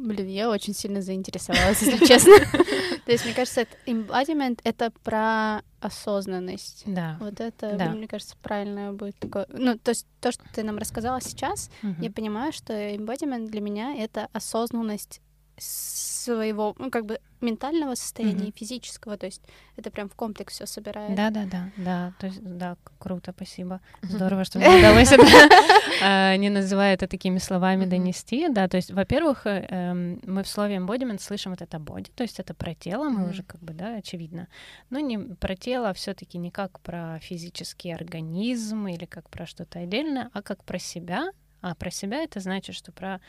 Блин, 0.00 0.28
я 0.28 0.48
очень 0.48 0.74
сильно 0.74 1.02
заинтересовалась, 1.02 1.82
если 1.82 2.04
честно. 2.06 2.34
То 3.04 3.12
есть, 3.12 3.24
мне 3.24 3.34
кажется, 3.34 3.66
embodiment— 3.86 4.58
это 4.64 4.90
про 5.02 5.62
осознанность. 5.80 6.84
Да. 6.86 7.16
Вот 7.20 7.40
это, 7.40 7.76
да. 7.76 7.90
мне 7.90 8.08
кажется, 8.08 8.36
правильно 8.42 8.92
будет 8.92 9.16
такое. 9.18 9.46
Ну, 9.50 9.78
то 9.78 9.90
есть 9.90 10.06
то, 10.20 10.32
что 10.32 10.44
ты 10.54 10.62
нам 10.62 10.78
рассказала 10.78 11.20
сейчас, 11.20 11.70
угу. 11.82 11.94
я 12.00 12.10
понимаю, 12.10 12.52
что 12.52 12.72
embodiment 12.72 13.48
для 13.48 13.60
меня— 13.60 13.94
это 13.98 14.28
осознанность 14.32 15.20
своего, 15.60 16.74
ну, 16.78 16.90
как 16.90 17.06
бы 17.06 17.20
ментального 17.40 17.94
состояния 17.94 18.46
mm-hmm. 18.46 18.54
и 18.54 18.58
физического, 18.58 19.16
то 19.16 19.26
есть 19.26 19.42
это 19.76 19.90
прям 19.90 20.08
в 20.08 20.14
комплекс 20.14 20.54
все 20.54 20.66
собирает. 20.66 21.14
Да, 21.14 21.30
да, 21.30 21.46
да, 21.46 21.70
да, 21.76 22.12
то 22.18 22.26
есть 22.26 22.40
да, 22.42 22.76
круто, 22.98 23.32
спасибо, 23.34 23.80
здорово, 24.02 24.44
что 24.44 24.58
мне 24.58 24.68
удалось 24.68 25.10
это, 25.10 25.24
а, 26.02 26.36
не 26.36 26.50
называя 26.50 26.94
это 26.94 27.06
такими 27.06 27.38
словами 27.38 27.86
донести, 27.86 28.48
да, 28.48 28.68
то 28.68 28.76
есть, 28.76 28.90
во-первых, 28.90 29.46
э, 29.46 29.66
эм, 29.68 30.20
мы 30.24 30.42
в 30.42 30.48
слове 30.48 30.76
embodiment 30.76 31.20
слышим 31.20 31.52
вот 31.52 31.62
это 31.62 31.78
body, 31.78 32.10
то 32.14 32.22
есть 32.22 32.38
это 32.38 32.52
про 32.52 32.74
тело, 32.74 33.08
мы 33.08 33.30
уже 33.30 33.42
как 33.42 33.60
бы, 33.62 33.72
да, 33.72 33.96
очевидно, 33.96 34.48
но 34.90 34.98
не 34.98 35.18
про 35.18 35.56
тело, 35.56 35.90
а 35.90 35.94
все-таки 35.94 36.38
не 36.38 36.50
как 36.50 36.80
про 36.80 37.18
физический 37.20 37.92
организм 37.92 38.86
или 38.86 39.06
как 39.06 39.30
про 39.30 39.46
что-то 39.46 39.78
отдельное, 39.78 40.30
а 40.34 40.42
как 40.42 40.64
про 40.64 40.78
себя, 40.78 41.30
а 41.62 41.74
про 41.74 41.90
себя 41.90 42.22
это 42.22 42.40
значит, 42.40 42.74
что 42.74 42.92
про 42.92 43.20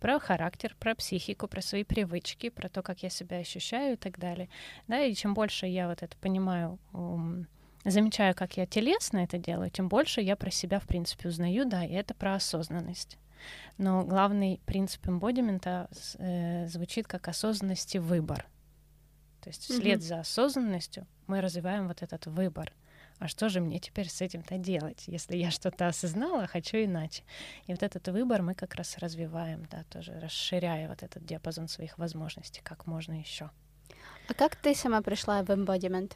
про 0.00 0.18
характер, 0.18 0.76
про 0.78 0.94
психику, 0.94 1.48
про 1.48 1.62
свои 1.62 1.84
привычки, 1.84 2.50
про 2.50 2.68
то, 2.68 2.82
как 2.82 3.02
я 3.02 3.10
себя 3.10 3.38
ощущаю 3.38 3.94
и 3.94 3.96
так 3.96 4.18
далее. 4.18 4.48
Да, 4.86 5.00
и 5.00 5.14
чем 5.14 5.34
больше 5.34 5.66
я 5.66 5.88
вот 5.88 6.02
это 6.02 6.16
понимаю, 6.18 6.78
замечаю, 7.84 8.34
как 8.34 8.56
я 8.56 8.66
телесно 8.66 9.18
это 9.18 9.38
делаю, 9.38 9.70
тем 9.70 9.88
больше 9.88 10.20
я 10.20 10.36
про 10.36 10.50
себя, 10.50 10.78
в 10.80 10.86
принципе, 10.86 11.28
узнаю, 11.28 11.64
да, 11.64 11.84
и 11.84 11.92
это 11.92 12.14
про 12.14 12.34
осознанность. 12.34 13.18
Но 13.76 14.04
главный 14.04 14.60
принцип 14.64 15.06
эмбодимента 15.06 15.90
э, 16.18 16.66
звучит 16.66 17.06
как 17.06 17.28
осознанность 17.28 17.94
и 17.94 17.98
выбор. 17.98 18.46
То 19.42 19.50
есть 19.50 19.64
вслед 19.64 19.98
mm-hmm. 19.98 20.02
за 20.02 20.20
осознанностью 20.20 21.06
мы 21.26 21.42
развиваем 21.42 21.88
вот 21.88 22.02
этот 22.02 22.26
выбор— 22.26 22.72
а 23.18 23.28
что 23.28 23.48
же 23.48 23.60
мне 23.60 23.78
теперь 23.78 24.08
с 24.08 24.20
этим-то 24.20 24.58
делать, 24.58 25.04
если 25.06 25.36
я 25.36 25.50
что-то 25.50 25.86
осознала, 25.86 26.44
а 26.44 26.46
хочу 26.46 26.78
иначе. 26.78 27.22
И 27.66 27.72
вот 27.72 27.82
этот 27.82 28.08
выбор 28.08 28.42
мы 28.42 28.54
как 28.54 28.74
раз 28.74 28.98
развиваем, 28.98 29.66
да, 29.70 29.84
тоже 29.84 30.18
расширяя 30.20 30.88
вот 30.88 31.02
этот 31.02 31.24
диапазон 31.24 31.68
своих 31.68 31.96
возможностей, 31.98 32.60
как 32.62 32.86
можно 32.86 33.18
еще. 33.18 33.50
А 34.28 34.34
как 34.34 34.56
ты 34.56 34.74
сама 34.74 35.00
пришла 35.02 35.42
в 35.42 35.50
embodiment? 35.50 36.12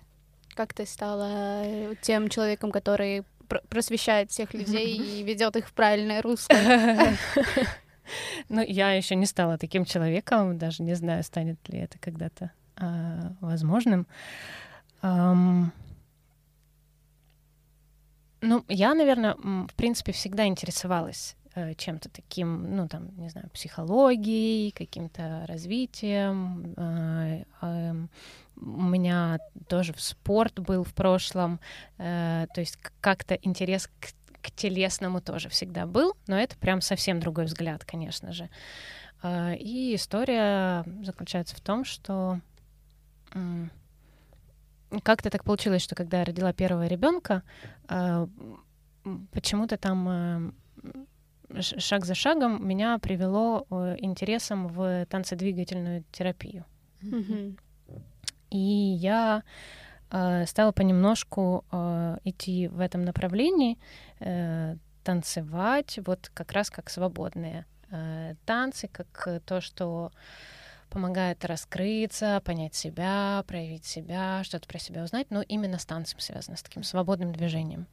Как 0.55 0.75
ты 0.75 0.87
стала 0.87 1.63
э, 1.65 1.95
тем 2.03 2.29
человеком, 2.29 2.73
который 2.73 3.25
просвещает 3.69 4.31
всех 4.31 4.55
людей 4.55 4.97
и 5.21 5.23
ведет 5.23 5.57
их 5.57 5.69
в 5.69 5.73
правильное 5.73 6.23
русло? 6.23 6.57
Ну, 8.49 8.63
я 8.67 8.93
еще 8.93 9.17
не 9.17 9.27
стала 9.27 9.59
таким 9.59 9.85
человеком, 9.85 10.57
даже 10.57 10.83
не 10.83 10.95
знаю, 10.95 11.23
станет 11.23 11.59
ли 11.69 11.81
это 11.81 11.99
когда-то 11.99 12.53
а, 12.77 13.35
возможным. 13.43 14.07
Ну, 18.41 18.65
я, 18.69 18.95
наверное, 18.95 19.35
в 19.35 19.75
принципе, 19.75 20.13
всегда 20.13 20.47
интересовалась 20.47 21.37
э, 21.55 21.75
чем-то 21.75 22.09
таким, 22.09 22.77
ну 22.77 22.89
там, 22.89 23.17
не 23.17 23.29
знаю, 23.31 23.51
психологией, 23.51 24.71
каким-то 24.71 25.45
развитием. 25.49 26.75
Э, 26.77 27.45
э, 27.63 27.95
у 28.57 28.83
меня 28.83 29.39
тоже 29.69 29.93
в 29.93 30.01
спорт 30.01 30.61
был 30.61 30.85
в 30.85 30.95
прошлом, 30.95 31.61
э, 31.99 32.47
то 32.55 32.61
есть 32.61 32.77
как-то 33.01 33.35
интерес 33.35 33.89
к, 33.89 34.13
к 34.41 34.51
телесному 34.53 35.21
тоже 35.21 35.49
всегда 35.49 35.87
был, 35.87 36.15
но 36.29 36.39
это 36.39 36.57
прям 36.57 36.81
совсем 36.81 37.21
другой 37.21 37.47
взгляд, 37.47 37.85
конечно 37.85 38.33
же. 38.33 38.49
И 39.25 39.95
история 39.97 40.85
заключается 41.03 41.57
в 41.57 41.61
том, 41.61 41.85
что 41.85 42.41
как-то 45.03 45.31
так 45.31 45.45
получилось, 45.45 45.83
что 45.83 45.95
когда 45.95 46.21
я 46.21 46.25
родила 46.25 46.53
первого 46.53 46.87
ребенка, 46.87 47.43
э, 47.89 48.27
почему-то 49.33 49.77
там 49.77 50.55
э, 51.55 51.61
шаг 51.61 52.05
за 52.05 52.15
шагом 52.15 52.67
меня 52.67 52.99
привело 52.99 53.67
э, 53.71 53.97
интересом 53.99 54.69
в 54.69 55.07
танцедвигательную 55.07 56.05
терапию. 56.13 56.65
Mm-hmm. 57.03 57.59
И 58.51 58.59
я 58.59 59.43
стала 60.47 60.73
понемножку 60.73 61.67
идти 62.25 62.69
в 62.69 62.81
этом 62.81 63.03
направлении, 63.03 63.77
танцевать, 65.05 65.99
вот 66.07 66.31
как 66.33 66.53
раз 66.53 66.71
как 66.71 66.89
свободные 66.89 67.67
танцы, 68.47 68.89
как 68.89 69.43
то, 69.45 69.61
что 69.61 70.11
помогает 70.89 71.45
раскрыться, 71.45 72.41
понять 72.45 72.75
себя, 72.75 73.45
проявить 73.47 73.85
себя, 73.85 74.43
что-то 74.45 74.67
про 74.69 74.79
себя 74.79 75.03
узнать, 75.05 75.29
но 75.31 75.43
именно 75.43 75.79
с 75.79 75.87
танцем 75.87 76.21
связано, 76.21 76.57
с 76.57 76.63
таким 76.63 76.83
свободным 76.83 77.33
движением. 77.33 77.87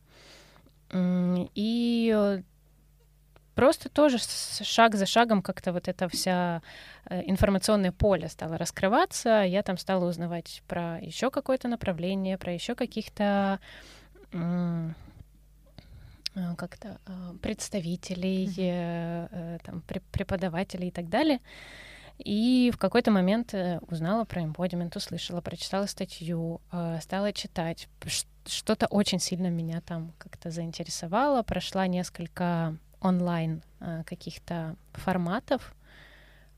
И 0.94 2.42
просто 3.56 3.90
тоже 3.90 4.18
шаг 4.20 4.96
за 4.96 5.06
шагом 5.06 5.42
как-то 5.42 5.74
вот 5.74 5.88
это 5.88 6.08
вся 6.10 6.62
э, 7.06 7.24
информационное 7.26 7.92
поле 7.92 8.28
стало 8.28 8.58
раскрываться. 8.58 9.44
Я 9.44 9.64
там 9.64 9.78
стала 9.78 10.08
узнавать 10.08 10.62
про 10.68 11.00
еще 11.00 11.32
какое-то 11.32 11.68
направление, 11.68 12.38
про 12.38 12.54
еще 12.54 12.76
каких-то 12.76 13.60
э, 14.32 14.90
как-то 16.58 17.00
э, 17.06 17.34
представителей, 17.42 18.48
mm-hmm. 18.48 19.62
там, 19.64 19.82
преподавателей 20.12 20.90
и 20.90 20.92
так 20.92 21.08
далее. 21.10 21.40
И 22.18 22.72
в 22.74 22.78
какой-то 22.78 23.12
момент 23.12 23.54
э, 23.54 23.80
узнала 23.90 24.24
про 24.24 24.42
embodiment, 24.42 24.96
услышала, 24.96 25.42
прочитала 25.42 25.86
статью, 25.86 26.62
э, 26.72 27.00
стала 27.02 27.34
читать. 27.34 27.90
Что-то 28.46 28.88
очень 28.88 29.20
сильно 29.20 29.48
меня 29.48 29.82
там 29.82 30.14
как-то 30.18 30.50
заинтересовало. 30.50 31.44
Прошла 31.44 31.88
несколько 31.88 32.78
онлайн 33.02 33.64
э, 33.80 34.04
каких-то 34.06 34.76
форматов. 34.94 35.74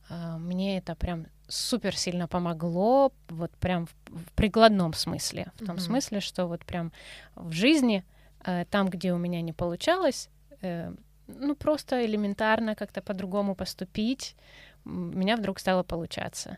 Мне 0.10 0.78
это 0.78 0.96
прям 0.96 1.28
супер 1.50 1.94
сильно 1.94 2.30
помогло, 2.30 3.12
вот 3.28 3.52
прям 3.58 3.88
в, 4.06 4.32
прикладном 4.36 4.94
смысле. 4.94 5.52
В 5.56 5.66
том 5.66 5.76
mm-hmm. 5.76 5.80
смысле, 5.82 6.20
что 6.22 6.46
вот 6.46 6.64
прям 6.64 6.94
в 7.36 7.52
жизни, 7.52 8.06
там, 8.70 8.88
где 8.88 9.12
у 9.12 9.18
меня 9.18 9.42
не 9.42 9.52
получалось, 9.52 10.30
ну 11.28 11.56
просто 11.56 12.06
элементарно 12.06 12.76
как-то 12.76 13.02
по-другому 13.02 13.54
поступить, 13.54 14.38
меня 14.86 15.38
вдруг 15.38 15.60
стало 15.60 15.84
получаться. 15.84 16.58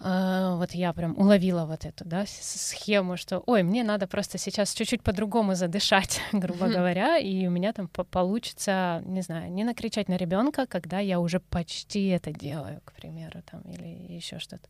Uh, 0.00 0.56
вот 0.58 0.74
я 0.74 0.92
прям 0.92 1.18
уловила 1.18 1.64
вот 1.66 1.84
эту, 1.84 2.04
да, 2.04 2.24
схему, 2.24 3.16
что, 3.16 3.42
ой, 3.46 3.64
мне 3.64 3.82
надо 3.82 4.06
просто 4.06 4.38
сейчас 4.38 4.72
чуть-чуть 4.72 5.02
по-другому 5.02 5.56
задышать, 5.56 6.20
грубо 6.32 6.68
говоря, 6.68 7.18
и 7.18 7.48
у 7.48 7.50
меня 7.50 7.72
там 7.72 7.88
получится, 7.88 9.02
не 9.06 9.22
знаю, 9.22 9.50
не 9.50 9.64
накричать 9.64 10.08
на 10.08 10.16
ребенка, 10.16 10.66
когда 10.66 11.00
я 11.00 11.18
уже 11.18 11.40
почти 11.40 12.06
это 12.10 12.32
делаю, 12.32 12.80
к 12.84 12.92
примеру, 12.92 13.42
там, 13.50 13.60
или 13.62 13.88
еще 14.14 14.38
что-то. 14.38 14.68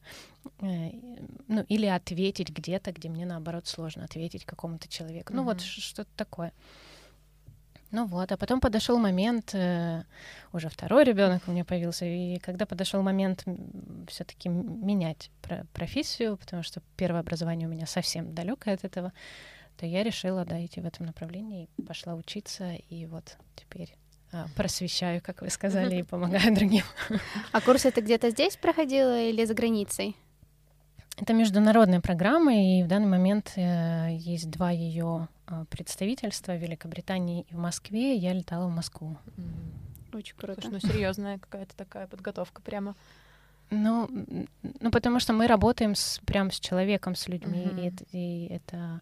Э, 0.62 0.92
ну, 1.46 1.62
или 1.68 1.84
ответить 1.84 2.48
где-то, 2.48 2.92
где 2.92 3.10
мне, 3.10 3.26
наоборот, 3.26 3.66
сложно 3.66 4.04
ответить 4.04 4.46
какому-то 4.46 4.88
человеку. 4.88 5.34
Ну, 5.34 5.44
вот 5.44 5.60
что-то 5.60 6.08
такое. 6.16 6.54
Ну 7.90 8.06
вот, 8.06 8.30
а 8.32 8.36
потом 8.36 8.60
подошел 8.60 8.98
момент, 8.98 9.54
э, 9.54 10.02
уже 10.52 10.68
второй 10.68 11.04
ребенок 11.04 11.42
у 11.46 11.52
меня 11.52 11.64
появился, 11.64 12.04
и 12.04 12.38
когда 12.38 12.66
подошел 12.66 13.02
момент 13.02 13.44
все-таки 14.08 14.50
менять 14.50 15.30
про 15.40 15.66
профессию, 15.72 16.36
потому 16.36 16.62
что 16.62 16.82
первое 16.96 17.20
образование 17.20 17.66
у 17.66 17.70
меня 17.70 17.86
совсем 17.86 18.34
далекое 18.34 18.74
от 18.74 18.84
этого, 18.84 19.12
то 19.78 19.86
я 19.86 20.02
решила, 20.02 20.44
да, 20.44 20.62
идти 20.62 20.80
в 20.80 20.86
этом 20.86 21.06
направлении, 21.06 21.68
пошла 21.86 22.14
учиться, 22.14 22.74
и 22.74 23.06
вот 23.06 23.38
теперь 23.56 23.94
а, 24.32 24.46
просвещаю, 24.54 25.22
как 25.22 25.40
вы 25.40 25.48
сказали, 25.48 26.00
и 26.00 26.02
помогаю 26.04 26.54
другим. 26.54 26.84
А 27.52 27.60
курсы 27.62 27.90
ты 27.90 28.02
где-то 28.02 28.30
здесь 28.30 28.56
проходила 28.56 29.18
или 29.18 29.44
за 29.46 29.54
границей? 29.54 30.14
Это 31.20 31.32
международная 31.32 32.00
программа, 32.00 32.54
и 32.54 32.82
в 32.82 32.86
данный 32.86 33.08
момент 33.08 33.52
э, 33.56 34.08
есть 34.12 34.50
два 34.50 34.70
ее 34.70 35.28
э, 35.48 35.64
представительства 35.68 36.52
в 36.52 36.62
Великобритании 36.62 37.44
и 37.50 37.54
в 37.54 37.58
Москве. 37.58 38.14
Я 38.14 38.32
летала 38.32 38.68
в 38.68 38.70
Москву. 38.70 39.16
Очень 40.12 40.36
круто. 40.36 40.60
Слушай, 40.60 40.72
ну 40.72 40.80
серьезная 40.80 41.38
какая-то 41.38 41.76
такая 41.76 42.06
подготовка 42.06 42.62
прямо. 42.62 42.94
Ну, 43.70 44.08
ну, 44.62 44.90
потому 44.90 45.18
что 45.18 45.32
мы 45.32 45.46
работаем 45.46 45.94
с, 45.94 46.20
прям 46.24 46.50
с 46.50 46.60
человеком, 46.60 47.14
с 47.14 47.28
людьми, 47.28 47.66
mm-hmm. 47.66 47.82
и, 47.82 47.88
это, 47.88 48.04
и 48.12 48.46
это 48.46 49.00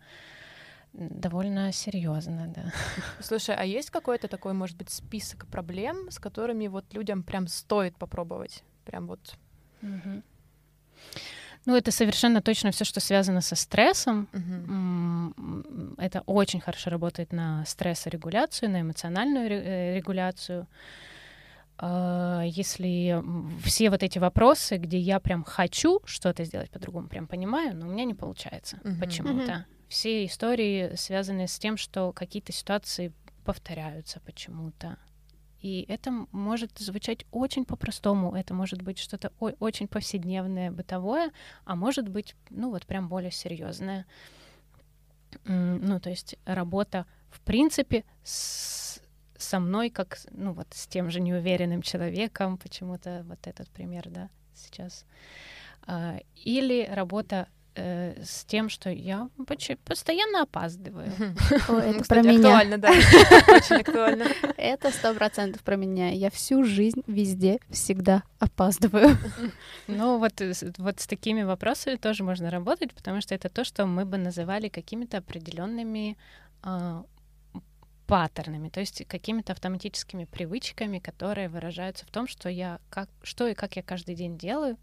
довольно 0.93 1.71
серьезно, 1.73 2.49
да. 2.49 2.73
Слушай, 3.21 3.55
а 3.55 3.65
есть 3.65 3.91
какой-то 3.91 4.27
такой, 4.27 4.55
может 4.55 4.77
быть, 4.77 4.91
список 4.91 5.47
проблем, 5.47 6.11
с 6.11 6.19
которыми 6.19 6.67
вот 6.67 6.93
людям 6.95 7.23
прям 7.23 7.47
стоит 7.47 7.95
попробовать? 7.97 8.65
Прям 8.85 9.07
вот. 9.07 9.37
Mm-hmm. 9.83 10.23
Ну, 11.67 11.77
это 11.77 11.91
совершенно 11.91 12.41
точно 12.41 12.71
все, 12.71 12.85
что 12.85 13.01
связано 13.01 13.41
со 13.41 13.57
стрессом. 13.57 14.29
Uh-huh. 14.33 15.95
Это 15.99 16.23
очень 16.27 16.61
хорошо 16.61 16.91
работает 16.91 17.33
на 17.33 17.65
стрессорегуляцию, 17.67 18.71
на 18.71 18.81
эмоциональную 18.83 19.51
э, 19.51 19.97
регуляцию. 19.97 20.69
А, 21.79 22.43
если 22.47 23.21
все 23.65 23.91
вот 23.91 24.05
эти 24.05 24.19
вопросы, 24.19 24.77
где 24.77 24.99
я 24.99 25.19
прям 25.19 25.43
хочу 25.43 26.01
что-то 26.05 26.45
сделать 26.45 26.71
по-другому, 26.71 27.09
прям 27.09 27.27
понимаю, 27.27 27.77
но 27.77 27.89
у 27.89 27.91
меня 27.91 28.05
не 28.05 28.15
получается 28.15 28.79
uh-huh. 28.85 29.01
почему-то. 29.01 29.53
Uh-huh. 29.53 29.89
Все 29.89 30.25
истории 30.25 30.95
связаны 30.95 31.49
с 31.49 31.59
тем, 31.59 31.77
что 31.77 32.13
какие-то 32.13 32.53
ситуации 32.53 33.13
повторяются 33.45 34.21
почему-то. 34.21 34.99
И 35.67 35.85
это 35.89 36.13
может 36.31 36.79
звучать 36.79 37.27
очень 37.33 37.65
по-простому, 37.65 38.37
это 38.37 38.55
может 38.55 38.83
быть 38.83 39.01
что-то 39.01 39.33
очень 39.41 39.89
повседневное, 39.89 40.71
бытовое, 40.71 41.33
а 41.65 41.75
может 41.75 42.09
быть, 42.09 42.37
ну 42.51 42.71
вот 42.71 42.87
прям 42.87 43.09
более 43.09 43.33
серьезное. 43.33 44.07
Ну, 45.45 45.99
то 45.99 46.09
есть 46.09 46.37
работа, 46.45 47.05
в 47.31 47.41
принципе, 47.41 48.05
с, 48.23 49.03
со 49.37 49.59
мной, 49.59 49.91
как, 49.91 50.21
ну 50.31 50.53
вот 50.53 50.69
с 50.71 50.87
тем 50.87 51.11
же 51.11 51.21
неуверенным 51.21 51.83
человеком, 51.83 52.59
почему-то 52.59 53.25
вот 53.29 53.45
этот 53.49 53.69
пример, 53.71 54.09
да, 54.09 54.31
сейчас. 54.55 55.05
А, 55.83 56.21
или 56.45 56.87
работа 56.89 57.49
э, 57.77 58.23
с 58.25 58.45
тем, 58.45 58.69
что 58.69 58.91
я 58.91 59.29
постоянно 59.85 60.43
опаздываю. 60.43 61.13
Это 61.69 62.05
про 62.05 62.23
меня. 62.23 62.59
актуально, 62.59 62.79
да. 62.79 62.91
Очень 63.49 63.77
актуально. 63.77 64.27
Это 64.57 64.91
сто 64.91 65.15
процентов 65.15 65.63
про 65.63 65.77
меня. 65.77 66.11
Я 66.11 66.31
всю 66.31 66.65
жизнь 66.65 67.03
везде 67.07 67.59
всегда 67.71 68.23
опаздываю. 68.39 69.17
Ну 69.89 70.19
вот, 70.19 70.43
вот 70.79 71.01
с 71.01 71.07
такими 71.07 71.43
вопросами 71.43 71.97
тоже 71.97 72.25
можно 72.25 72.51
работать, 72.51 72.93
потому 72.93 73.21
что 73.21 73.35
это 73.35 73.49
то, 73.49 73.65
что 73.65 73.87
мы 73.87 74.05
бы 74.05 74.17
называли 74.17 74.69
какими-то 74.69 75.19
определенными 75.19 76.17
э, 76.65 77.03
паттернами, 78.07 78.69
то 78.69 78.81
есть 78.81 79.07
какими-то 79.07 79.53
автоматическими 79.53 80.25
привычками, 80.25 80.99
которые 80.99 81.49
выражаются 81.49 82.07
в 82.07 82.11
том, 82.11 82.27
что 82.27 82.49
я 82.49 82.81
как, 82.91 83.09
что 83.23 83.47
и 83.47 83.55
как 83.55 83.77
я 83.77 83.83
каждый 83.83 84.15
день 84.15 84.39
делаю, 84.39 84.77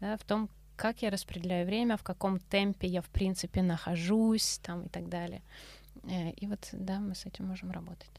да, 0.00 0.16
в 0.16 0.24
том, 0.24 0.48
как 0.76 1.02
я 1.02 1.10
распределяю 1.10 1.66
время, 1.66 1.96
в 1.96 2.02
каком 2.02 2.38
темпе 2.38 2.86
я, 2.86 3.02
в 3.02 3.08
принципе, 3.08 3.62
нахожусь 3.62 4.60
там 4.62 4.84
и 4.84 4.88
так 4.88 5.08
далее. 5.08 5.42
Э, 6.04 6.30
и 6.30 6.46
вот, 6.46 6.68
да, 6.72 7.00
мы 7.00 7.14
с 7.14 7.26
этим 7.26 7.46
можем 7.46 7.70
работать. 7.70 8.10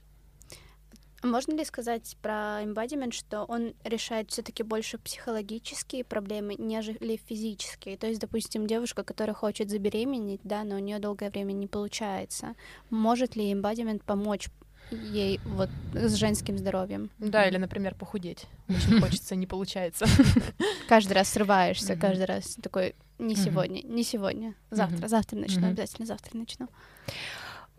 Можно 1.24 1.54
ли 1.54 1.66
сказать 1.66 2.16
про 2.22 2.62
embodiment, 2.64 3.12
что 3.12 3.44
он 3.44 3.74
решает 3.84 4.30
все-таки 4.30 4.62
больше 4.62 5.00
психологические 5.00 6.04
проблемы, 6.04 6.56
нежели 6.60 7.18
физические? 7.18 7.98
То 7.98 8.06
есть, 8.06 8.22
допустим, 8.22 8.68
девушка, 8.68 9.04
которая 9.04 9.34
хочет 9.34 9.72
забеременеть, 9.72 10.42
да, 10.44 10.64
но 10.64 10.76
у 10.76 10.80
нее 10.80 11.00
долгое 11.00 11.32
время 11.32 11.54
не 11.54 11.66
получается. 11.66 12.54
Может 12.92 13.36
ли 13.36 13.52
embodiment 13.52 14.04
помочь 14.06 14.50
ей 14.92 15.40
вот 15.46 15.70
с 15.94 16.16
женским 16.16 16.58
здоровьем. 16.58 17.10
Да, 17.20 17.46
или, 17.46 17.58
например, 17.58 17.96
похудеть. 17.96 18.46
Очень 18.70 19.02
хочется, 19.02 19.36
не 19.36 19.48
получается. 19.48 20.06
Каждый 20.88 21.14
раз 21.14 21.30
срываешься, 21.30 21.96
каждый 21.96 22.26
раз 22.26 22.58
такой, 22.62 22.96
не 23.20 23.36
сегодня, 23.36 23.82
не 23.84 24.04
сегодня, 24.04 24.56
завтра, 24.72 25.08
завтра 25.08 25.38
начну, 25.38 25.68
обязательно 25.68 26.06
завтра 26.06 26.38
начну. 26.38 26.70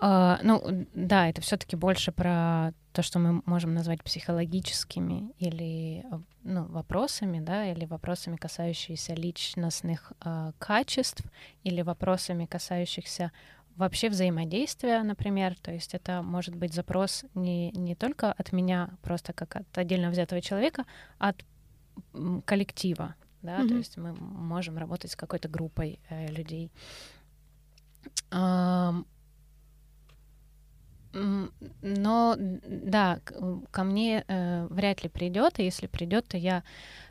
Uh, 0.01 0.39
ну, 0.45 0.87
да, 0.95 1.29
это 1.29 1.41
все-таки 1.41 1.75
больше 1.75 2.13
про 2.13 2.73
то, 2.93 3.03
что 3.03 3.19
мы 3.19 3.43
можем 3.47 3.75
назвать 3.75 4.03
психологическими 4.05 5.33
или 5.41 6.05
ну, 6.45 6.67
вопросами, 6.67 7.41
да, 7.41 7.67
или 7.73 7.85
вопросами, 7.85 8.37
касающимися 8.37 9.15
личностных 9.15 10.13
uh, 10.21 10.55
качеств, 10.61 11.25
или 11.65 11.83
вопросами, 11.83 12.47
касающихся 12.47 13.33
вообще 13.79 14.11
взаимодействия, 14.11 15.03
например. 15.03 15.57
То 15.63 15.73
есть 15.73 15.95
это 15.95 16.21
может 16.23 16.55
быть 16.55 16.75
запрос 16.75 17.25
не, 17.35 17.71
не 17.71 17.95
только 17.95 18.33
от 18.33 18.53
меня, 18.53 18.91
просто 19.03 19.33
как 19.33 19.57
от 19.57 19.79
отдельно 19.79 20.11
взятого 20.11 20.41
человека, 20.43 20.85
а 21.19 21.31
от 21.31 21.45
коллектива, 22.45 23.15
да, 23.43 23.61
mm-hmm. 23.61 23.69
то 23.69 23.75
есть 23.75 23.97
мы 23.97 24.13
можем 24.13 24.79
работать 24.79 25.13
с 25.13 25.17
какой-то 25.17 25.49
группой 25.49 25.99
э, 26.11 26.29
людей. 26.29 26.71
Но 31.11 32.37
да, 32.39 33.21
ко 33.71 33.85
мне 33.85 34.25
э, 34.29 34.67
вряд 34.71 35.03
ли 35.03 35.09
придет, 35.09 35.59
и 35.59 35.65
если 35.65 35.87
придет, 35.87 36.27
то 36.29 36.37
я 36.37 36.63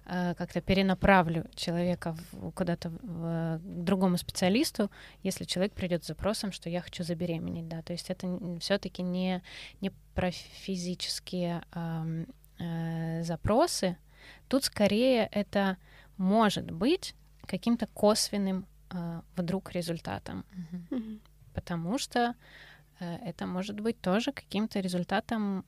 как-то 0.08 0.62
перенаправлю 0.62 1.46
человека 1.56 2.15
куда-то 2.56 2.89
к 2.89 3.60
другому 3.62 4.17
специалисту, 4.17 4.89
если 5.24 5.43
человек 5.43 5.74
придет 5.74 6.04
с 6.04 6.08
запросом, 6.08 6.52
что 6.52 6.70
я 6.70 6.82
хочу 6.82 7.04
забеременеть, 7.04 7.67
да, 7.67 7.82
то 7.82 7.93
есть 7.93 8.10
это 8.10 8.28
все-таки 8.60 9.04
не 9.04 9.43
не 9.82 9.91
про 10.15 10.32
физические 10.32 11.62
э, 11.74 12.26
э, 12.60 13.24
запросы, 13.24 13.98
тут 14.48 14.63
скорее 14.63 15.28
это 15.32 15.78
может 16.17 16.72
быть 16.72 17.13
каким-то 17.46 17.88
косвенным 17.88 18.65
э, 18.91 19.22
вдруг 19.36 19.72
результатом, 19.74 20.46
mm-hmm. 20.89 21.20
потому 21.54 21.98
что 21.98 22.30
Э, 22.30 22.77
это 23.00 23.46
может 23.46 23.80
быть 23.80 24.00
тоже 24.02 24.32
каким-то 24.32 24.80
результатом, 24.80 25.66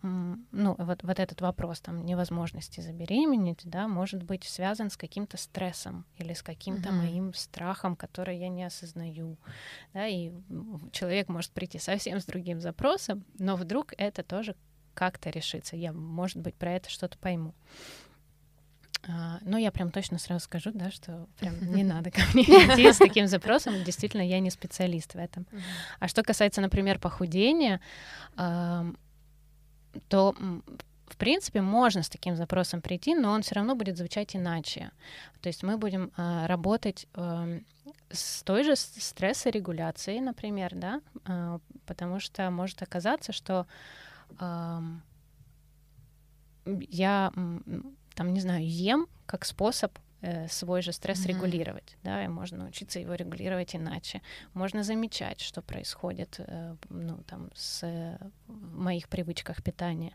ну, 0.52 0.76
вот, 0.78 1.04
вот 1.04 1.20
этот 1.20 1.42
вопрос 1.42 1.80
там 1.80 2.06
невозможности 2.06 2.82
забеременеть, 2.82 3.62
да, 3.64 3.88
может 3.88 4.24
быть 4.24 4.44
связан 4.44 4.90
с 4.90 4.98
каким-то 4.98 5.38
стрессом 5.38 6.06
или 6.18 6.34
с 6.34 6.42
каким-то 6.42 6.90
uh-huh. 6.90 6.94
моим 6.94 7.34
страхом, 7.34 7.96
который 7.96 8.38
я 8.38 8.50
не 8.50 8.64
осознаю, 8.64 9.38
да, 9.94 10.08
и 10.08 10.32
человек 10.92 11.30
может 11.30 11.52
прийти 11.52 11.80
совсем 11.80 12.20
с 12.20 12.26
другим 12.26 12.60
запросом, 12.60 13.24
но 13.38 13.56
вдруг 13.56 13.94
это 13.98 14.24
тоже 14.24 14.56
как-то 14.94 15.30
решится. 15.30 15.76
Я, 15.76 15.94
может 15.94 16.40
быть, 16.40 16.56
про 16.56 16.74
это 16.74 16.90
что-то 16.90 17.18
пойму. 17.18 17.54
А, 19.10 19.40
ну, 19.42 19.58
я 19.58 19.72
прям 19.72 19.92
точно 19.92 20.20
сразу 20.20 20.46
скажу, 20.46 20.72
да, 20.74 20.92
что 20.92 21.28
прям 21.40 21.60
не 21.74 21.84
надо 21.84 22.12
ко 22.12 22.22
мне 22.34 22.44
идти 22.44 22.92
с 22.92 22.98
таким 22.98 23.28
запросом. 23.28 23.84
Действительно, 23.84 24.22
я 24.22 24.40
не 24.40 24.52
специалист 24.52 25.14
в 25.14 25.18
этом. 25.18 25.48
А 26.00 26.08
что 26.08 26.24
касается, 26.24 26.62
например, 26.62 27.00
похудения, 27.00 27.82
то 28.36 30.36
в 31.08 31.18
принципе, 31.18 31.62
можно 31.62 32.04
с 32.04 32.10
таким 32.10 32.36
запросом 32.36 32.82
прийти, 32.82 33.16
но 33.16 33.32
он 33.32 33.42
все 33.42 33.56
равно 33.56 33.76
будет 33.76 33.98
звучать 33.98 34.36
иначе. 34.36 34.92
То 35.42 35.50
есть 35.50 35.64
мы 35.64 35.78
будем 35.78 36.12
э, 36.16 36.46
работать 36.46 37.08
э, 37.16 37.62
с 38.12 38.44
той 38.44 38.64
же 38.64 38.76
стрессорегуляцией, 38.76 40.22
например, 40.22 40.76
да, 40.76 41.02
э, 41.26 41.60
потому 41.88 42.20
что 42.20 42.50
может 42.52 42.84
оказаться, 42.84 43.34
что 43.34 43.66
э, 44.40 44.82
я 46.66 47.34
там, 48.20 48.34
не 48.34 48.42
знаю, 48.42 48.68
ем 48.68 49.08
как 49.26 49.46
способ 49.46 49.98
э, 50.22 50.50
свой 50.50 50.82
же 50.82 50.92
стресс 50.92 51.24
mm-hmm. 51.24 51.28
регулировать, 51.30 51.98
да, 52.04 52.26
и 52.26 52.28
можно 52.28 52.58
научиться 52.58 53.00
его 53.00 53.16
регулировать 53.16 53.76
иначе. 53.78 54.22
Можно 54.54 54.84
замечать, 54.84 55.40
что 55.40 55.62
происходит, 55.62 56.36
э, 56.40 56.76
ну, 56.90 57.24
там, 57.28 57.50
с 57.56 57.80
э, 57.84 58.18
моих 58.48 59.08
привычках 59.08 59.64
питания. 59.64 60.12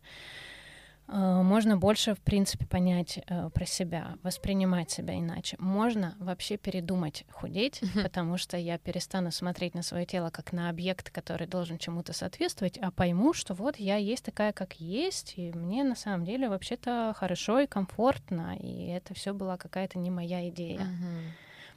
Э, 1.08 1.42
можно 1.42 1.76
больше, 1.76 2.14
в 2.14 2.20
принципе, 2.20 2.66
понять 2.66 3.18
э, 3.26 3.50
про 3.50 3.66
себя, 3.66 4.16
воспринимать 4.22 4.90
себя 4.90 5.18
иначе. 5.18 5.56
Можно 5.58 6.14
вообще 6.18 6.56
передумать 6.56 7.24
худеть, 7.30 7.82
потому 8.02 8.38
что 8.38 8.56
я 8.56 8.78
перестану 8.78 9.30
смотреть 9.30 9.74
на 9.74 9.82
свое 9.82 10.06
тело 10.06 10.30
как 10.30 10.52
на 10.52 10.70
объект, 10.70 11.10
который 11.10 11.46
должен 11.46 11.78
чему-то 11.78 12.12
соответствовать, 12.12 12.78
а 12.78 12.90
пойму, 12.90 13.32
что 13.32 13.54
вот 13.54 13.76
я 13.76 13.96
есть 13.96 14.24
такая, 14.24 14.52
как 14.52 14.74
есть, 14.80 15.34
и 15.36 15.52
мне 15.52 15.84
на 15.84 15.96
самом 15.96 16.24
деле 16.24 16.48
вообще-то 16.48 17.14
хорошо 17.16 17.60
и 17.60 17.66
комфортно, 17.66 18.56
и 18.58 18.86
это 18.86 19.14
все 19.14 19.34
была 19.34 19.56
какая-то 19.56 19.98
не 19.98 20.10
моя 20.10 20.48
идея. 20.48 20.86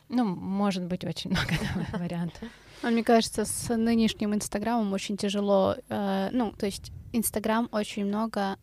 Ну, 0.10 0.24
может 0.24 0.86
быть, 0.86 1.04
очень 1.04 1.32
много 1.32 1.54
вариантов. 1.98 2.48
А 2.82 2.90
мне 2.90 3.04
кажется, 3.04 3.44
с 3.44 3.76
нынешним 3.76 4.34
Инстаграмом 4.34 4.94
очень 4.94 5.18
тяжело. 5.18 5.76
Э, 5.90 6.30
ну, 6.32 6.54
то 6.54 6.66
есть 6.66 6.92
Инстаграм 7.12 7.68
очень 7.72 8.06
много 8.06 8.58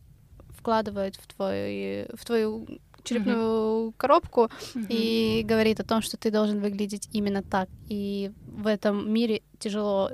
вкладывает 0.65 1.15
в, 1.15 1.27
твой, 1.27 2.07
в 2.15 2.25
твою 2.25 2.65
черепную 3.03 3.89
mm-hmm. 3.89 3.93
коробку 3.97 4.49
mm-hmm. 4.73 4.87
и 4.89 5.43
говорит 5.43 5.79
о 5.79 5.83
том, 5.83 6.01
что 6.01 6.17
ты 6.17 6.31
должен 6.31 6.59
выглядеть 6.59 7.07
именно 7.13 7.43
так. 7.43 7.69
И 7.87 8.31
в 8.47 8.65
этом 8.65 9.13
мире 9.13 9.43
тяжело 9.59 10.09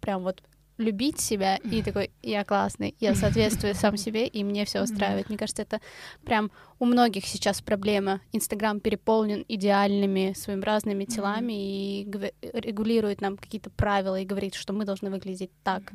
прям 0.00 0.22
вот 0.22 0.42
любить 0.78 1.20
себя 1.20 1.56
и 1.56 1.82
такой, 1.82 2.10
я 2.22 2.44
классный, 2.44 2.96
я 2.98 3.14
соответствую 3.14 3.74
сам 3.82 3.98
себе, 3.98 4.26
и 4.26 4.42
мне 4.42 4.64
все 4.64 4.82
устраивает. 4.82 5.28
Мне 5.28 5.36
кажется, 5.36 5.60
это 5.60 5.80
прям 6.24 6.50
у 6.78 6.86
многих 6.86 7.26
сейчас 7.26 7.60
проблема. 7.60 8.22
Инстаграм 8.32 8.80
переполнен 8.80 9.44
идеальными 9.48 10.32
своеобразными 10.34 11.04
телами 11.04 11.52
и 11.52 12.10
регулирует 12.54 13.20
нам 13.20 13.36
какие-то 13.36 13.68
правила 13.68 14.18
и 14.18 14.24
говорит, 14.24 14.54
что 14.54 14.72
мы 14.72 14.86
должны 14.86 15.10
выглядеть 15.10 15.50
так. 15.62 15.92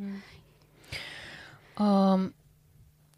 Um, 1.75 2.33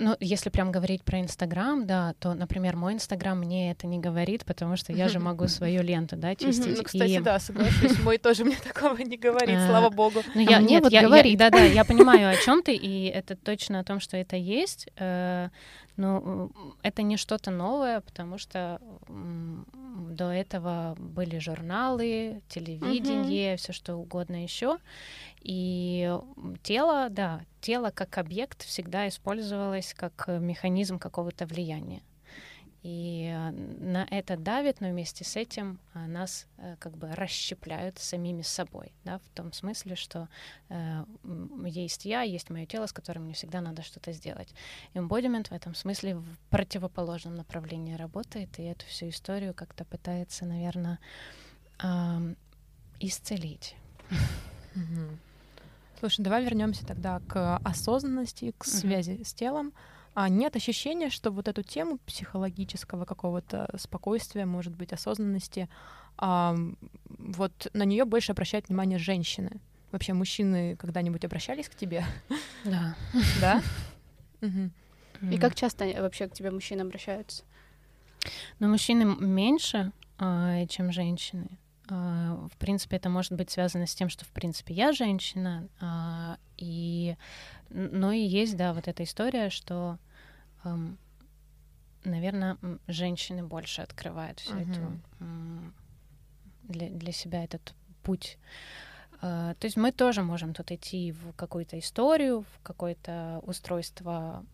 ну, 0.01 0.17
если 0.19 0.49
прям 0.49 0.71
говорить 0.71 1.03
про 1.03 1.21
Инстаграм, 1.21 1.85
да, 1.85 2.15
то, 2.19 2.33
например, 2.33 2.75
мой 2.75 2.93
Инстаграм 2.93 3.37
мне 3.37 3.71
это 3.71 3.85
не 3.85 3.99
говорит, 3.99 4.45
потому 4.45 4.75
что 4.75 4.91
я 4.91 5.07
же 5.07 5.19
могу 5.19 5.47
свою 5.47 5.83
ленту, 5.83 6.15
да, 6.15 6.35
чистить. 6.35 6.77
Ну, 6.77 6.83
кстати, 6.83 7.19
да, 7.19 7.39
соглашусь, 7.39 7.99
мой 7.99 8.17
тоже 8.17 8.43
мне 8.43 8.55
такого 8.63 8.97
не 8.97 9.17
говорит, 9.17 9.57
а, 9.57 9.67
слава 9.67 9.89
богу. 9.89 10.21
Ну, 10.33 10.41
я, 10.41 10.57
а 10.57 10.61
нет, 10.61 10.85
я, 10.89 11.03
говорит. 11.03 11.37
да, 11.37 11.51
да, 11.51 11.63
я 11.63 11.85
понимаю, 11.85 12.31
о 12.31 12.35
чем 12.35 12.63
ты, 12.63 12.75
и 12.75 13.05
это 13.05 13.35
точно 13.35 13.79
о 13.79 13.83
том, 13.83 13.99
что 13.99 14.17
это 14.17 14.35
есть. 14.35 14.87
Э, 14.97 15.49
но 15.97 16.49
это 16.81 17.03
не 17.03 17.17
что-то 17.17 17.51
новое, 17.51 18.01
потому 18.01 18.37
что 18.37 18.79
до 19.07 20.31
этого 20.31 20.95
были 20.97 21.37
журналы, 21.37 22.41
телевидение, 22.47 23.57
все 23.57 23.71
что 23.73 23.95
угодно 23.95 24.43
еще. 24.43 24.77
И 25.41 26.17
тело, 26.63 27.09
да, 27.09 27.41
тело 27.61 27.89
как 27.89 28.17
объект 28.17 28.63
всегда 28.63 29.07
использовалось 29.07 29.93
как 29.95 30.27
механизм 30.27 30.99
какого-то 30.99 31.45
влияния. 31.45 32.03
И 32.83 33.31
э, 33.31 33.51
на 33.51 34.07
это 34.09 34.37
давит, 34.37 34.81
но 34.81 34.89
вместе 34.89 35.23
с 35.23 35.35
этим 35.35 35.79
э, 35.93 36.07
нас 36.07 36.47
э, 36.57 36.77
как 36.79 36.97
бы 36.97 37.13
расщепляют 37.13 37.99
самими 37.99 38.41
собой, 38.41 38.91
да, 39.03 39.19
в 39.19 39.29
том 39.35 39.53
смысле, 39.53 39.95
что 39.95 40.29
э, 40.69 41.05
есть 41.65 42.05
я, 42.05 42.23
есть 42.23 42.49
мое 42.49 42.65
тело, 42.65 42.87
с 42.87 42.93
которым 42.93 43.25
мне 43.25 43.33
всегда 43.33 43.61
надо 43.61 43.83
что-то 43.83 44.11
сделать. 44.13 44.55
Embodiment 44.95 45.49
в 45.49 45.51
этом 45.51 45.75
смысле 45.75 46.15
в 46.15 46.39
противоположном 46.49 47.35
направлении 47.35 47.93
работает, 47.93 48.57
и 48.57 48.63
эту 48.63 48.85
всю 48.87 49.09
историю 49.09 49.53
как-то 49.53 49.85
пытается, 49.85 50.45
наверное, 50.45 50.97
э, 51.83 52.33
исцелить. 52.99 53.75
Слушай, 56.01 56.23
давай 56.23 56.43
вернемся 56.43 56.83
тогда 56.83 57.19
к 57.27 57.57
осознанности, 57.57 58.55
к 58.57 58.65
связи 58.65 59.11
uh-huh. 59.11 59.23
с 59.23 59.33
телом. 59.35 59.71
А 60.15 60.29
нет 60.29 60.55
ощущения, 60.55 61.11
что 61.11 61.29
вот 61.29 61.47
эту 61.47 61.61
тему 61.61 61.99
психологического 62.07 63.05
какого-то 63.05 63.71
спокойствия, 63.77 64.47
может 64.47 64.75
быть, 64.75 64.93
осознанности, 64.93 65.69
а, 66.17 66.55
вот 67.05 67.67
на 67.73 67.83
нее 67.83 68.05
больше 68.05 68.31
обращают 68.31 68.67
внимание 68.67 68.97
женщины. 68.97 69.61
Вообще 69.91 70.13
мужчины 70.13 70.75
когда-нибудь 70.75 71.23
обращались 71.23 71.69
к 71.69 71.75
тебе? 71.75 72.03
Да. 72.65 72.95
Да? 73.39 73.61
И 75.29 75.37
как 75.37 75.53
часто 75.53 75.85
вообще 76.01 76.27
к 76.27 76.33
тебе 76.33 76.49
мужчины 76.49 76.81
обращаются? 76.81 77.43
Ну, 78.57 78.69
мужчины 78.69 79.05
меньше, 79.05 79.91
а, 80.17 80.65
чем 80.65 80.91
женщины. 80.91 81.59
А, 81.93 82.47
в 82.49 82.57
принципе, 82.57 82.95
это 82.95 83.09
может 83.09 83.33
быть 83.33 83.51
связано 83.51 83.85
с 83.85 83.93
тем, 83.93 84.07
что, 84.07 84.23
в 84.23 84.29
принципе, 84.29 84.73
я 84.73 84.93
женщина, 84.93 85.67
а, 85.81 86.37
и, 86.57 87.17
но 87.69 88.13
и 88.13 88.21
есть, 88.21 88.55
да, 88.55 88.73
вот 88.73 88.87
эта 88.87 89.03
история, 89.03 89.49
что, 89.49 89.97
наверное, 92.05 92.57
женщины 92.87 93.43
больше 93.43 93.81
открывают 93.81 94.39
всю 94.39 94.55
uh-huh. 94.55 94.71
эту 94.71 95.01
для, 96.63 96.89
для 96.89 97.11
себя 97.11 97.43
этот 97.43 97.73
путь. 98.03 98.37
А, 99.21 99.55
то 99.55 99.65
есть 99.65 99.75
мы 99.75 99.91
тоже 99.91 100.23
можем 100.23 100.53
тут 100.53 100.71
идти 100.71 101.11
в 101.11 101.33
какую-то 101.33 101.77
историю, 101.77 102.41
в 102.41 102.63
какое-то 102.63 103.41
устройство 103.43 104.45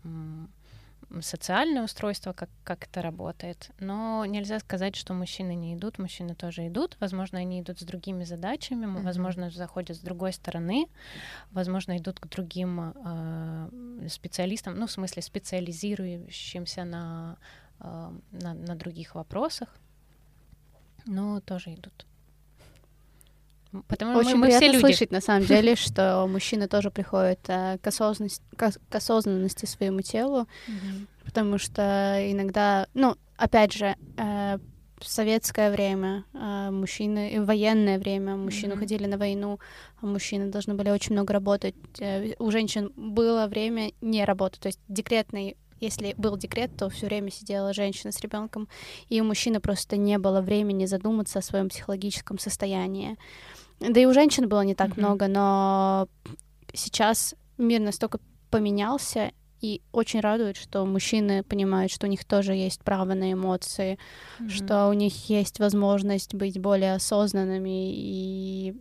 социальное 1.22 1.84
устройство, 1.84 2.34
как, 2.34 2.50
как 2.64 2.86
это 2.86 3.02
работает. 3.02 3.72
Но 3.80 4.26
нельзя 4.26 4.60
сказать, 4.60 4.96
что 4.96 5.14
мужчины 5.14 5.56
не 5.56 5.74
идут, 5.76 6.00
мужчины 6.00 6.36
тоже 6.36 6.68
идут. 6.68 6.98
Возможно, 7.00 7.40
они 7.40 7.62
идут 7.62 7.80
с 7.80 7.84
другими 7.84 8.24
задачами, 8.24 8.86
mm-hmm. 8.86 9.04
возможно, 9.04 9.50
заходят 9.50 9.98
с 9.98 10.00
другой 10.00 10.34
стороны, 10.34 10.88
возможно, 11.52 11.98
идут 11.98 12.20
к 12.20 12.28
другим 12.28 12.94
э, 12.96 14.08
специалистам, 14.10 14.78
ну, 14.78 14.88
в 14.88 14.92
смысле, 14.92 15.22
специализирующимся 15.22 16.84
на, 16.84 17.38
э, 17.80 18.12
на, 18.32 18.54
на 18.54 18.76
других 18.76 19.16
вопросах, 19.16 19.70
но 21.06 21.40
тоже 21.40 21.74
идут. 21.74 22.06
Потому 23.88 24.18
Очень 24.18 24.32
мы, 24.32 24.38
мы 24.38 24.46
приятно 24.48 24.68
все 24.68 24.74
люди. 24.74 24.82
слышать, 24.82 25.12
на 25.12 25.22
самом 25.22 25.46
деле, 25.48 25.76
что 25.76 26.28
мужчины 26.28 26.68
тоже 26.68 26.92
приходят 26.92 27.40
э, 27.48 27.78
к, 27.82 27.88
осознанности, 27.88 28.42
к, 28.56 28.72
к 28.90 28.96
осознанности 28.96 29.66
своему 29.66 30.02
телу, 30.02 30.48
потому 31.26 31.58
что 31.58 32.18
иногда, 32.32 32.88
ну, 32.94 33.16
опять 33.36 33.74
же, 33.74 33.96
э, 34.18 34.58
в 35.00 35.08
советское 35.08 35.70
время 35.70 36.24
э, 36.34 36.70
мужчины, 36.72 37.40
в 37.42 37.46
военное 37.46 38.00
время 38.00 38.36
мужчины 38.36 38.74
mm-hmm. 38.74 38.80
ходили 38.80 39.06
на 39.06 39.18
войну, 39.18 39.60
а 40.02 40.06
мужчины 40.06 40.48
должны 40.48 40.74
были 40.74 40.90
очень 40.90 41.14
много 41.14 41.34
работать. 41.34 41.76
У 42.40 42.52
женщин 42.52 42.92
было 42.96 43.48
время 43.48 43.92
не 44.02 44.26
работать, 44.26 44.60
то 44.60 44.68
есть 44.68 44.80
декретный 44.88 45.56
если 45.80 46.14
был 46.18 46.38
декрет, 46.38 46.76
то 46.76 46.90
все 46.90 47.06
время 47.06 47.32
сидела 47.32 47.74
женщина 47.74 48.12
с 48.12 48.20
ребенком, 48.22 48.68
и 49.10 49.22
у 49.22 49.24
мужчины 49.24 49.60
просто 49.60 49.98
не 49.98 50.18
было 50.18 50.42
времени 50.42 50.86
задуматься 50.86 51.40
о 51.40 51.42
своем 51.42 51.70
психологическом 51.70 52.40
состоянии. 52.40 53.18
Да 53.80 54.00
и 54.00 54.06
у 54.06 54.14
женщин 54.14 54.50
было 54.50 54.62
не 54.62 54.76
так 54.76 54.92
mm-hmm. 54.92 55.00
много, 55.00 55.28
но 55.28 56.08
сейчас 56.74 57.36
мир 57.58 57.82
настолько 57.82 58.20
поменялся, 58.50 59.32
и 59.60 59.82
очень 59.92 60.20
радует, 60.20 60.56
что 60.56 60.86
мужчины 60.86 61.44
понимают, 61.44 61.92
что 61.92 62.06
у 62.06 62.10
них 62.10 62.26
тоже 62.26 62.54
есть 62.54 62.84
право 62.84 63.14
на 63.14 63.34
эмоции, 63.34 63.98
mm-hmm. 64.40 64.50
что 64.50 64.88
у 64.88 64.94
них 64.94 65.30
есть 65.30 65.60
возможность 65.60 66.36
быть 66.36 66.60
более 66.60 66.94
осознанными 66.94 67.92
и 67.92 68.76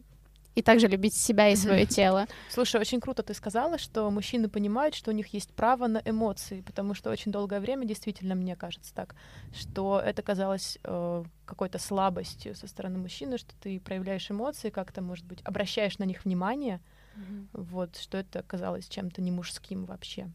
и 0.56 0.62
также 0.62 0.88
любить 0.88 1.14
себя 1.14 1.50
и 1.50 1.56
свое 1.56 1.84
тело. 1.86 2.26
Слушай, 2.48 2.80
очень 2.80 2.98
круто 2.98 3.22
ты 3.22 3.34
сказала, 3.34 3.78
что 3.78 4.10
мужчины 4.10 4.48
понимают, 4.48 4.94
что 4.94 5.10
у 5.10 5.14
них 5.14 5.28
есть 5.28 5.52
право 5.52 5.86
на 5.86 6.00
эмоции, 6.04 6.62
потому 6.62 6.94
что 6.94 7.10
очень 7.10 7.30
долгое 7.30 7.60
время, 7.60 7.86
действительно, 7.86 8.34
мне 8.34 8.56
кажется 8.56 8.92
так, 8.94 9.14
что 9.54 10.00
это 10.04 10.22
казалось 10.22 10.78
э, 10.82 11.24
какой-то 11.44 11.78
слабостью 11.78 12.54
со 12.54 12.66
стороны 12.66 12.98
мужчины, 12.98 13.36
что 13.36 13.54
ты 13.60 13.78
проявляешь 13.78 14.30
эмоции, 14.30 14.70
как-то, 14.70 15.02
может 15.02 15.26
быть, 15.26 15.40
обращаешь 15.44 15.98
на 15.98 16.04
них 16.04 16.24
внимание, 16.24 16.80
mm-hmm. 17.16 17.48
вот, 17.52 17.96
что 17.96 18.16
это 18.16 18.42
казалось 18.42 18.88
чем-то 18.88 19.20
не 19.20 19.30
мужским 19.30 19.84
вообще. 19.84 20.30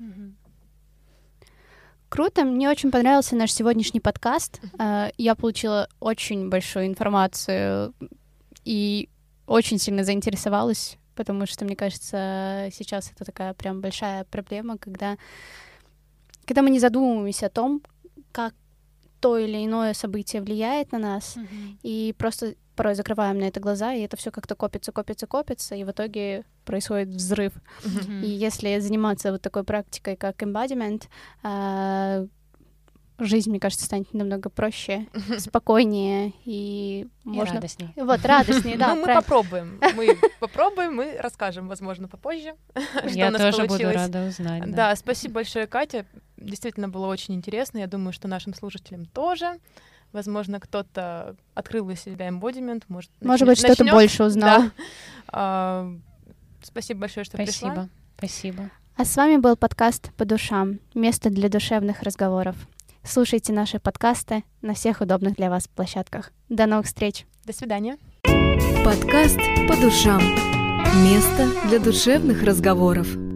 Mm-hmm. 0.00 0.32
Круто, 2.08 2.44
мне 2.44 2.68
очень 2.68 2.90
понравился 2.90 3.36
наш 3.36 3.52
сегодняшний 3.52 4.00
подкаст. 4.00 4.60
Uh, 4.78 5.14
я 5.16 5.36
получила 5.36 5.88
очень 6.00 6.48
большую 6.48 6.86
информацию 6.86 7.94
и 8.64 9.08
очень 9.50 9.78
сильно 9.78 10.04
заинтересовалась, 10.04 10.96
потому 11.16 11.44
что, 11.44 11.64
мне 11.64 11.74
кажется, 11.74 12.68
сейчас 12.72 13.10
это 13.10 13.24
такая 13.24 13.52
прям 13.52 13.80
большая 13.80 14.22
проблема, 14.24 14.78
когда, 14.78 15.18
когда 16.44 16.62
мы 16.62 16.70
не 16.70 16.78
задумываемся 16.78 17.46
о 17.46 17.50
том, 17.50 17.82
как 18.30 18.54
то 19.18 19.36
или 19.36 19.64
иное 19.64 19.92
событие 19.92 20.40
влияет 20.40 20.92
на 20.92 20.98
нас, 20.98 21.36
mm-hmm. 21.36 21.78
и 21.82 22.14
просто 22.16 22.54
порой 22.76 22.94
закрываем 22.94 23.40
на 23.40 23.44
это 23.44 23.58
глаза, 23.58 23.92
и 23.92 24.02
это 24.02 24.16
все 24.16 24.30
как-то 24.30 24.54
копится, 24.54 24.92
копится, 24.92 25.26
копится, 25.26 25.74
и 25.74 25.82
в 25.82 25.90
итоге 25.90 26.44
происходит 26.64 27.08
взрыв. 27.08 27.52
Mm-hmm. 27.82 28.22
И 28.22 28.28
если 28.28 28.78
заниматься 28.78 29.32
вот 29.32 29.42
такой 29.42 29.64
практикой, 29.64 30.14
как 30.14 30.40
embodiment, 30.44 31.08
а, 31.42 32.24
жизнь, 33.24 33.50
мне 33.50 33.60
кажется, 33.60 33.84
станет 33.84 34.12
намного 34.14 34.50
проще, 34.50 35.06
спокойнее 35.38 36.32
и, 36.44 37.06
и 37.24 37.28
можно... 37.28 37.56
радостнее. 37.56 37.92
Вот, 37.96 38.24
радостнее, 38.24 38.76
да. 38.76 38.94
Ну, 38.94 39.06
мы 39.06 39.14
попробуем. 39.14 39.80
Мы 39.96 40.16
попробуем, 40.38 40.94
мы 40.94 41.16
расскажем, 41.18 41.68
возможно, 41.68 42.08
попозже, 42.08 42.54
что 43.08 43.28
у 43.28 43.30
нас 43.30 43.40
тоже 43.40 43.66
буду 43.66 43.92
рада 43.92 44.26
узнать. 44.26 44.70
Да, 44.70 44.94
спасибо 44.96 45.34
большое, 45.34 45.66
Катя. 45.66 46.06
Действительно 46.36 46.88
было 46.88 47.06
очень 47.06 47.34
интересно. 47.34 47.78
Я 47.78 47.86
думаю, 47.86 48.12
что 48.12 48.28
нашим 48.28 48.54
слушателям 48.54 49.06
тоже. 49.06 49.58
Возможно, 50.12 50.58
кто-то 50.58 51.36
открыл 51.54 51.86
для 51.86 51.94
себя 51.94 52.28
эмбодимент, 52.28 52.84
может, 52.88 53.10
может 53.20 53.46
быть, 53.46 53.58
что-то 53.58 53.84
больше 53.84 54.24
узнал. 54.24 54.64
А, 55.28 55.88
спасибо 56.62 57.02
большое, 57.02 57.24
что 57.24 57.36
пришла. 57.36 57.52
Спасибо. 57.52 57.88
Спасибо. 58.18 58.70
А 58.96 59.04
с 59.04 59.16
вами 59.16 59.36
был 59.36 59.56
подкаст 59.56 60.12
«По 60.14 60.24
душам»— 60.24 60.80
место 60.94 61.30
для 61.30 61.48
душевных 61.48 62.02
разговоров. 62.02 62.56
Слушайте 63.04 63.52
наши 63.52 63.78
подкасты 63.78 64.44
на 64.62 64.74
всех 64.74 65.00
удобных 65.00 65.36
для 65.36 65.50
вас 65.50 65.68
площадках. 65.68 66.32
До 66.48 66.66
новых 66.66 66.86
встреч. 66.86 67.26
До 67.44 67.52
свидания. 67.52 67.96
Подкаст 68.84 69.38
«По 69.68 69.76
душам». 69.76 70.20
Место 71.02 71.48
для 71.68 71.78
душевных 71.78 72.42
разговоров. 72.42 73.29